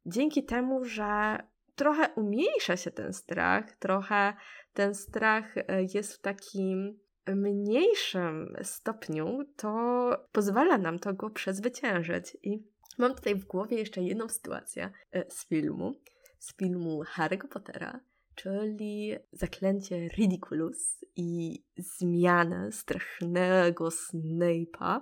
dzięki 0.06 0.46
temu, 0.46 0.86
że 0.86 1.38
trochę 1.76 2.10
umniejsza 2.16 2.78
się 2.78 2.92
ten 2.92 3.14
strach, 3.14 3.76
trochę 3.76 4.34
ten 4.74 4.96
strach 4.96 5.58
e, 5.58 5.64
jest 5.94 6.14
w 6.14 6.22
takim 6.22 7.00
mniejszym 7.28 8.56
stopniu, 8.62 9.44
to 9.56 10.10
pozwala 10.32 10.78
nam 10.78 11.00
to 11.00 11.14
go 11.14 11.30
przezwyciężyć. 11.30 12.38
I 12.44 12.64
mam 12.98 13.16
tutaj 13.16 13.36
w 13.36 13.46
głowie 13.46 13.78
jeszcze 13.78 14.02
jedną 14.02 14.30
sytuację 14.30 14.92
e, 15.12 15.32
z 15.32 15.48
filmu, 15.48 16.02
z 16.40 16.56
filmu 16.56 17.04
Harry'ego 17.04 17.48
Pottera, 17.48 18.00
czyli 18.36 19.16
zaklęcie 19.32 20.08
Ridiculous 20.08 21.06
i 21.16 21.64
zmianę 21.78 22.72
strasznego 22.72 23.90
Snape'a 23.90 25.02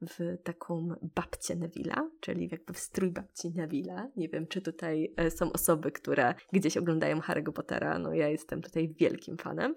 w 0.00 0.42
taką 0.42 0.88
babcię 1.14 1.56
Neville'a, 1.56 2.08
czyli 2.20 2.48
jakby 2.52 2.72
w 2.72 2.78
strój 2.78 3.10
babci 3.10 3.50
Neville'a. 3.50 4.08
Nie 4.16 4.28
wiem, 4.28 4.46
czy 4.46 4.62
tutaj 4.62 5.14
e, 5.16 5.30
są 5.30 5.52
osoby, 5.52 5.92
które 5.92 6.34
gdzieś 6.52 6.76
oglądają 6.76 7.20
Harry'ego 7.20 7.52
Pottera. 7.52 7.98
No 7.98 8.14
ja 8.14 8.28
jestem 8.28 8.62
tutaj 8.62 8.88
wielkim 8.88 9.36
fanem. 9.36 9.74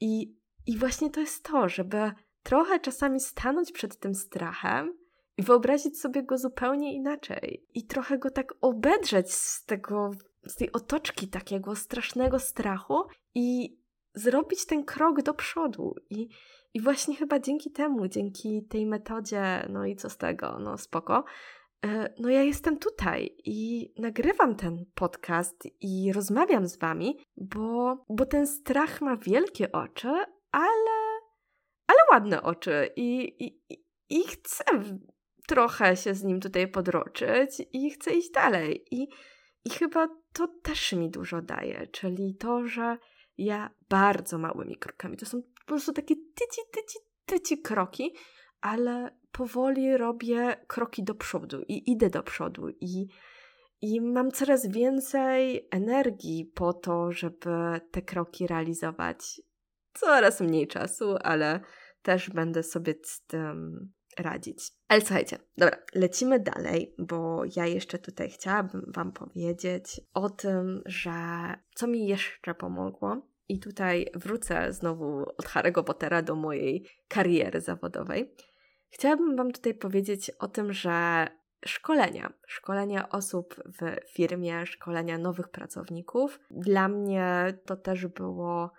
I, 0.00 0.36
I 0.66 0.78
właśnie 0.78 1.10
to 1.10 1.20
jest 1.20 1.44
to, 1.44 1.68
żeby 1.68 2.12
trochę 2.42 2.80
czasami 2.80 3.20
stanąć 3.20 3.72
przed 3.72 3.98
tym 3.98 4.14
strachem 4.14 4.98
i 5.36 5.42
wyobrazić 5.42 6.00
sobie 6.00 6.22
go 6.22 6.38
zupełnie 6.38 6.94
inaczej. 6.94 7.66
I 7.74 7.86
trochę 7.86 8.18
go 8.18 8.30
tak 8.30 8.54
obedrzeć 8.60 9.32
z 9.32 9.64
tego, 9.64 10.10
z 10.46 10.56
tej 10.56 10.72
otoczki 10.72 11.28
takiego 11.28 11.76
strasznego 11.76 12.38
strachu 12.38 13.02
i 13.34 13.78
zrobić 14.14 14.66
ten 14.66 14.84
krok 14.84 15.22
do 15.22 15.34
przodu. 15.34 15.94
I 16.10 16.28
i 16.74 16.80
właśnie 16.80 17.16
chyba 17.16 17.38
dzięki 17.38 17.70
temu, 17.70 18.08
dzięki 18.08 18.66
tej 18.68 18.86
metodzie, 18.86 19.66
no 19.68 19.86
i 19.86 19.96
co 19.96 20.10
z 20.10 20.16
tego, 20.16 20.58
no 20.58 20.78
spoko, 20.78 21.24
e, 21.84 22.14
no 22.18 22.28
ja 22.28 22.42
jestem 22.42 22.78
tutaj 22.78 23.36
i 23.44 23.92
nagrywam 23.98 24.56
ten 24.56 24.84
podcast 24.94 25.68
i 25.80 26.12
rozmawiam 26.12 26.66
z 26.66 26.78
wami, 26.78 27.18
bo, 27.36 27.96
bo 28.08 28.26
ten 28.26 28.46
strach 28.46 29.00
ma 29.00 29.16
wielkie 29.16 29.72
oczy, 29.72 30.08
ale, 30.52 31.20
ale 31.86 31.98
ładne 32.12 32.42
oczy 32.42 32.90
i, 32.96 33.36
i, 33.44 33.60
i 34.10 34.22
chcę 34.22 34.64
trochę 35.46 35.96
się 35.96 36.14
z 36.14 36.24
nim 36.24 36.40
tutaj 36.40 36.68
podroczyć 36.68 37.50
i 37.72 37.90
chcę 37.90 38.12
iść 38.12 38.30
dalej. 38.30 38.84
I, 38.90 39.08
I 39.64 39.70
chyba 39.70 40.08
to 40.32 40.48
też 40.62 40.92
mi 40.92 41.10
dużo 41.10 41.42
daje, 41.42 41.86
czyli 41.86 42.34
to, 42.34 42.66
że 42.66 42.98
ja 43.38 43.70
bardzo 43.88 44.38
małymi 44.38 44.76
krokami, 44.76 45.16
to 45.16 45.26
są 45.26 45.42
po 45.42 45.66
prostu 45.66 45.92
takie 45.92 46.14
tyci, 46.16 46.60
tyci, 46.72 46.98
tyci 47.26 47.62
kroki, 47.62 48.14
ale 48.60 49.18
powoli 49.32 49.96
robię 49.96 50.64
kroki 50.66 51.04
do 51.04 51.14
przodu 51.14 51.62
i 51.68 51.92
idę 51.92 52.10
do 52.10 52.22
przodu 52.22 52.68
i, 52.80 53.06
i 53.80 54.00
mam 54.00 54.30
coraz 54.30 54.66
więcej 54.66 55.68
energii 55.70 56.52
po 56.54 56.72
to, 56.72 57.12
żeby 57.12 57.80
te 57.90 58.02
kroki 58.02 58.46
realizować. 58.46 59.40
Coraz 59.92 60.40
mniej 60.40 60.68
czasu, 60.68 61.16
ale 61.22 61.60
też 62.02 62.30
będę 62.30 62.62
sobie 62.62 62.94
z 63.02 63.26
tym 63.26 63.90
radzić. 64.18 64.72
Ale 64.88 65.00
słuchajcie, 65.00 65.38
dobra, 65.56 65.76
lecimy 65.94 66.40
dalej, 66.40 66.94
bo 66.98 67.42
ja 67.56 67.66
jeszcze 67.66 67.98
tutaj 67.98 68.30
chciałabym 68.30 68.92
Wam 68.94 69.12
powiedzieć 69.12 70.00
o 70.14 70.30
tym, 70.30 70.82
że 70.86 71.12
co 71.74 71.86
mi 71.86 72.06
jeszcze 72.06 72.54
pomogło 72.54 73.30
i 73.48 73.58
tutaj 73.58 74.06
wrócę 74.14 74.72
znowu 74.72 75.22
od 75.38 75.46
Harry'ego 75.46 75.84
Pottera 75.84 76.22
do 76.22 76.34
mojej 76.34 76.86
kariery 77.08 77.60
zawodowej. 77.60 78.34
Chciałabym 78.90 79.36
Wam 79.36 79.52
tutaj 79.52 79.74
powiedzieć 79.74 80.30
o 80.30 80.48
tym, 80.48 80.72
że 80.72 81.26
szkolenia, 81.66 82.32
szkolenia 82.46 83.08
osób 83.08 83.54
w 83.54 84.12
firmie, 84.12 84.66
szkolenia 84.66 85.18
nowych 85.18 85.48
pracowników, 85.48 86.40
dla 86.50 86.88
mnie 86.88 87.58
to 87.66 87.76
też 87.76 88.06
było 88.06 88.72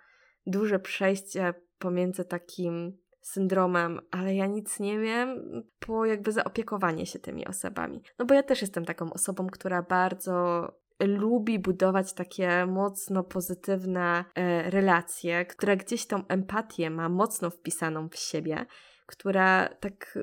duże 0.46 0.78
przejście 0.78 1.54
pomiędzy 1.78 2.24
takim 2.24 3.01
syndromem, 3.22 4.00
ale 4.10 4.34
ja 4.34 4.46
nic 4.46 4.80
nie 4.80 4.98
wiem, 5.00 5.62
po 5.78 6.06
jakby 6.06 6.32
zaopiekowanie 6.32 7.06
się 7.06 7.18
tymi 7.18 7.46
osobami. 7.46 8.02
No 8.18 8.24
bo 8.24 8.34
ja 8.34 8.42
też 8.42 8.60
jestem 8.60 8.84
taką 8.84 9.12
osobą, 9.12 9.46
która 9.46 9.82
bardzo 9.82 10.68
lubi 11.00 11.58
budować 11.58 12.12
takie 12.12 12.66
mocno 12.66 13.24
pozytywne 13.24 14.24
e, 14.34 14.70
relacje, 14.70 15.46
która 15.46 15.76
gdzieś 15.76 16.06
tą 16.06 16.26
empatię 16.26 16.90
ma 16.90 17.08
mocno 17.08 17.50
wpisaną 17.50 18.08
w 18.08 18.16
siebie, 18.16 18.66
która 19.06 19.68
tak 19.68 20.18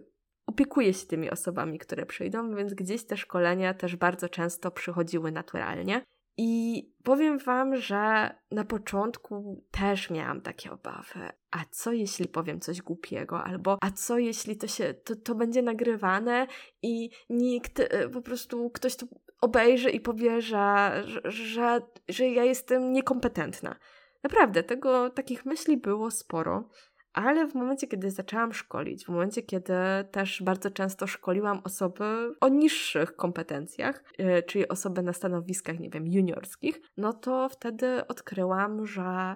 opiekuje 0.47 0.93
się 0.93 1.07
tymi 1.07 1.29
osobami, 1.29 1.79
które 1.79 2.05
przyjdą, 2.05 2.55
więc 2.55 2.73
gdzieś 2.73 3.05
te 3.05 3.17
szkolenia 3.17 3.73
też 3.73 3.95
bardzo 3.95 4.29
często 4.29 4.71
przychodziły 4.71 5.31
naturalnie. 5.31 6.01
I 6.41 6.83
powiem 7.03 7.39
Wam, 7.39 7.75
że 7.75 8.29
na 8.51 8.65
początku 8.65 9.63
też 9.71 10.09
miałam 10.09 10.41
takie 10.41 10.71
obawy. 10.71 11.29
A 11.51 11.57
co 11.71 11.91
jeśli 11.91 12.27
powiem 12.27 12.59
coś 12.59 12.81
głupiego? 12.81 13.43
Albo 13.43 13.77
a 13.81 13.91
co 13.91 14.17
jeśli 14.17 14.57
to 14.57 14.67
się 14.67 14.93
to, 14.93 15.15
to 15.15 15.35
będzie 15.35 15.61
nagrywane 15.61 16.47
i 16.81 17.09
nikt 17.29 17.79
e, 17.79 18.09
po 18.09 18.21
prostu 18.21 18.69
ktoś 18.69 18.95
to 18.95 19.05
obejrzy 19.41 19.89
i 19.89 19.99
powie, 19.99 20.41
że, 20.41 20.91
że, 21.25 21.81
że 22.07 22.29
ja 22.29 22.43
jestem 22.43 22.93
niekompetentna. 22.93 23.75
Naprawdę, 24.23 24.63
tego 24.63 25.09
takich 25.09 25.45
myśli 25.45 25.77
było 25.77 26.11
sporo. 26.11 26.69
Ale 27.13 27.47
w 27.47 27.55
momencie, 27.55 27.87
kiedy 27.87 28.11
zaczęłam 28.11 28.53
szkolić, 28.53 29.05
w 29.05 29.09
momencie, 29.09 29.41
kiedy 29.41 29.73
też 30.11 30.43
bardzo 30.43 30.71
często 30.71 31.07
szkoliłam 31.07 31.61
osoby 31.63 32.35
o 32.41 32.49
niższych 32.49 33.15
kompetencjach, 33.15 34.03
yy, 34.17 34.43
czyli 34.43 34.67
osoby 34.67 35.03
na 35.03 35.13
stanowiskach, 35.13 35.79
nie 35.79 35.89
wiem, 35.89 36.07
juniorskich, 36.07 36.81
no 36.97 37.13
to 37.13 37.49
wtedy 37.49 38.07
odkryłam, 38.07 38.85
że 38.85 39.35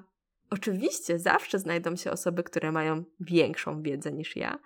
Oczywiście 0.49 1.19
zawsze 1.19 1.59
znajdą 1.59 1.95
się 1.95 2.11
osoby, 2.11 2.43
które 2.43 2.71
mają 2.71 3.03
większą 3.19 3.81
wiedzę 3.81 4.11
niż 4.11 4.35
ja, 4.35 4.59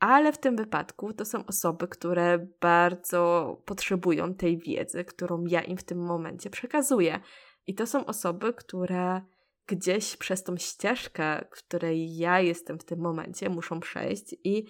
ale 0.00 0.32
w 0.32 0.38
tym 0.38 0.56
wypadku 0.56 1.12
to 1.12 1.24
są 1.24 1.46
osoby, 1.46 1.88
które 1.88 2.46
bardzo 2.60 3.56
potrzebują 3.64 4.34
tej 4.34 4.58
wiedzy, 4.58 5.04
którą 5.04 5.44
ja 5.46 5.62
im 5.62 5.76
w 5.76 5.84
tym 5.84 5.98
momencie 5.98 6.50
przekazuję. 6.50 7.20
I 7.66 7.74
to 7.74 7.86
są 7.86 8.06
osoby, 8.06 8.52
które 8.52 9.20
gdzieś 9.66 10.16
przez 10.16 10.42
tą 10.42 10.56
ścieżkę, 10.56 11.44
której 11.50 12.16
ja 12.16 12.40
jestem 12.40 12.78
w 12.78 12.84
tym 12.84 13.00
momencie, 13.00 13.48
muszą 13.48 13.80
przejść 13.80 14.36
i, 14.44 14.66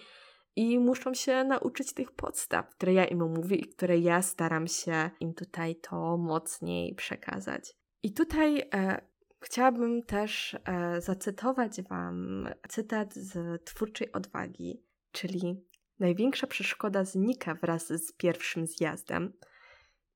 i 0.56 0.78
muszą 0.78 1.14
się 1.14 1.44
nauczyć 1.44 1.94
tych 1.94 2.12
podstaw, 2.12 2.68
które 2.70 2.92
ja 2.92 3.04
im 3.04 3.18
mówię 3.18 3.56
i 3.56 3.68
które 3.68 3.98
ja 3.98 4.22
staram 4.22 4.66
się 4.66 5.10
im 5.20 5.34
tutaj 5.34 5.76
to 5.76 6.16
mocniej 6.16 6.94
przekazać. 6.94 7.74
I 8.02 8.12
tutaj 8.12 8.68
e, 8.74 9.00
chciałabym 9.40 10.02
też 10.02 10.56
e, 10.64 11.00
zacytować 11.00 11.82
Wam 11.82 12.48
cytat 12.68 13.14
z 13.14 13.64
Twórczej 13.64 14.12
Odwagi, 14.12 14.82
czyli 15.12 15.66
największa 15.98 16.46
przeszkoda 16.46 17.04
znika 17.04 17.54
wraz 17.54 17.88
z 17.88 18.12
pierwszym 18.12 18.66
zjazdem. 18.66 19.32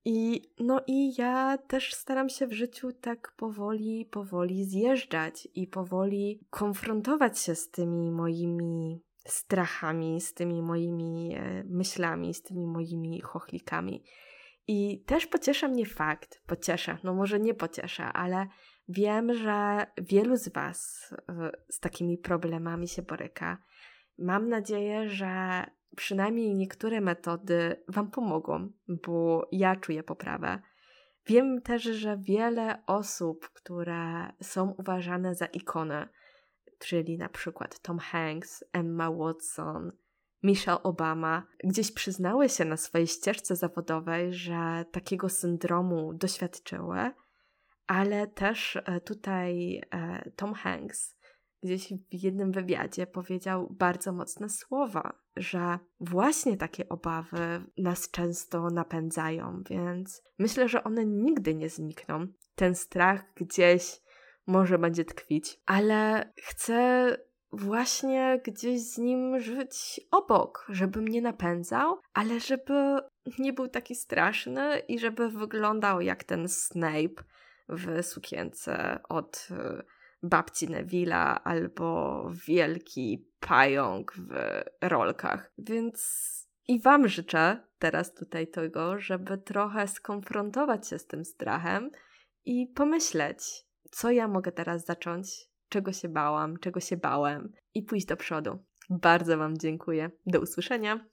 I 0.09 0.41
no 0.59 0.81
i 0.87 1.13
ja 1.17 1.57
też 1.57 1.93
staram 1.93 2.29
się 2.29 2.47
w 2.47 2.53
życiu 2.53 2.91
tak 2.91 3.33
powoli, 3.37 4.05
powoli 4.05 4.65
zjeżdżać 4.65 5.47
i 5.55 5.67
powoli 5.67 6.39
konfrontować 6.49 7.39
się 7.39 7.55
z 7.55 7.69
tymi 7.69 8.11
moimi 8.11 9.01
strachami, 9.25 10.21
z 10.21 10.33
tymi 10.33 10.61
moimi 10.61 11.35
e, 11.35 11.63
myślami, 11.63 12.33
z 12.33 12.41
tymi 12.41 12.67
moimi 12.67 13.21
chochlikami. 13.21 14.03
I 14.67 15.03
też 15.05 15.27
pociesza 15.27 15.67
mnie 15.67 15.85
fakt, 15.85 16.41
pociesza, 16.45 16.97
no 17.03 17.13
może 17.13 17.39
nie 17.39 17.53
pociesza, 17.53 18.13
ale 18.13 18.47
wiem, 18.89 19.33
że 19.33 19.85
wielu 19.97 20.35
z 20.35 20.49
Was 20.49 21.09
e, 21.29 21.51
z 21.69 21.79
takimi 21.79 22.17
problemami 22.17 22.87
się 22.87 23.01
boryka. 23.01 23.57
Mam 24.17 24.49
nadzieję, 24.49 25.09
że 25.09 25.63
przynajmniej 25.95 26.55
niektóre 26.55 27.01
metody 27.01 27.83
Wam 27.87 28.11
pomogą, 28.11 28.71
bo 28.87 29.47
ja 29.51 29.75
czuję 29.75 30.03
poprawę. 30.03 30.61
Wiem 31.25 31.61
też, 31.61 31.83
że 31.83 32.17
wiele 32.17 32.83
osób, 32.85 33.49
które 33.49 34.33
są 34.41 34.71
uważane 34.77 35.35
za 35.35 35.45
ikonę, 35.45 36.09
czyli 36.79 37.17
na 37.17 37.29
przykład 37.29 37.79
Tom 37.79 37.99
Hanks, 37.99 38.63
Emma 38.73 39.11
Watson, 39.11 39.91
Michelle 40.43 40.83
Obama, 40.83 41.43
gdzieś 41.63 41.91
przyznały 41.91 42.49
się 42.49 42.65
na 42.65 42.77
swojej 42.77 43.07
ścieżce 43.07 43.55
zawodowej, 43.55 44.33
że 44.33 44.85
takiego 44.91 45.29
syndromu 45.29 46.13
doświadczyły, 46.13 47.11
ale 47.87 48.27
też 48.27 48.75
e, 48.75 49.01
tutaj 49.01 49.81
e, 49.91 50.31
Tom 50.35 50.53
Hanks 50.53 51.16
gdzieś 51.63 51.93
w 51.93 52.23
jednym 52.23 52.51
wywiadzie 52.51 53.07
powiedział 53.07 53.67
bardzo 53.71 54.13
mocne 54.13 54.49
słowa, 54.49 55.13
że 55.35 55.79
właśnie 55.99 56.57
takie 56.57 56.89
obawy 56.89 57.63
nas 57.77 58.11
często 58.11 58.69
napędzają, 58.69 59.63
więc 59.69 60.23
myślę, 60.39 60.69
że 60.69 60.83
one 60.83 61.05
nigdy 61.05 61.55
nie 61.55 61.69
znikną. 61.69 62.27
Ten 62.55 62.75
strach 62.75 63.33
gdzieś 63.35 64.01
może 64.47 64.77
będzie 64.77 65.05
tkwić, 65.05 65.61
ale 65.65 66.31
chcę 66.43 67.17
właśnie 67.51 68.41
gdzieś 68.45 68.81
z 68.81 68.97
nim 68.97 69.39
żyć 69.39 70.01
obok, 70.11 70.65
żeby 70.69 71.01
mnie 71.01 71.21
napędzał, 71.21 71.97
ale 72.13 72.39
żeby 72.39 72.99
nie 73.39 73.53
był 73.53 73.67
taki 73.67 73.95
straszny 73.95 74.79
i 74.79 74.99
żeby 74.99 75.29
wyglądał 75.29 76.01
jak 76.01 76.23
ten 76.23 76.49
Snape 76.49 77.23
w 77.69 78.03
sukience 78.03 78.99
od 79.09 79.47
babci 80.23 80.67
Neville'a 80.67 81.39
albo 81.43 82.23
wielki 82.47 83.31
pająk 83.39 84.13
w 84.13 84.33
rolkach. 84.81 85.51
Więc 85.57 86.27
i 86.67 86.81
Wam 86.81 87.07
życzę 87.07 87.67
teraz 87.79 88.13
tutaj 88.13 88.47
tego, 88.47 88.99
żeby 88.99 89.37
trochę 89.37 89.87
skonfrontować 89.87 90.87
się 90.87 90.99
z 90.99 91.07
tym 91.07 91.25
strachem 91.25 91.91
i 92.45 92.67
pomyśleć, 92.75 93.65
co 93.91 94.11
ja 94.11 94.27
mogę 94.27 94.51
teraz 94.51 94.85
zacząć, 94.85 95.49
czego 95.69 95.93
się 95.93 96.09
bałam, 96.09 96.57
czego 96.59 96.79
się 96.79 96.97
bałem 96.97 97.53
i 97.73 97.83
pójść 97.83 98.05
do 98.05 98.17
przodu. 98.17 98.59
Bardzo 98.89 99.37
Wam 99.37 99.57
dziękuję. 99.57 100.11
Do 100.25 100.41
usłyszenia. 100.41 101.05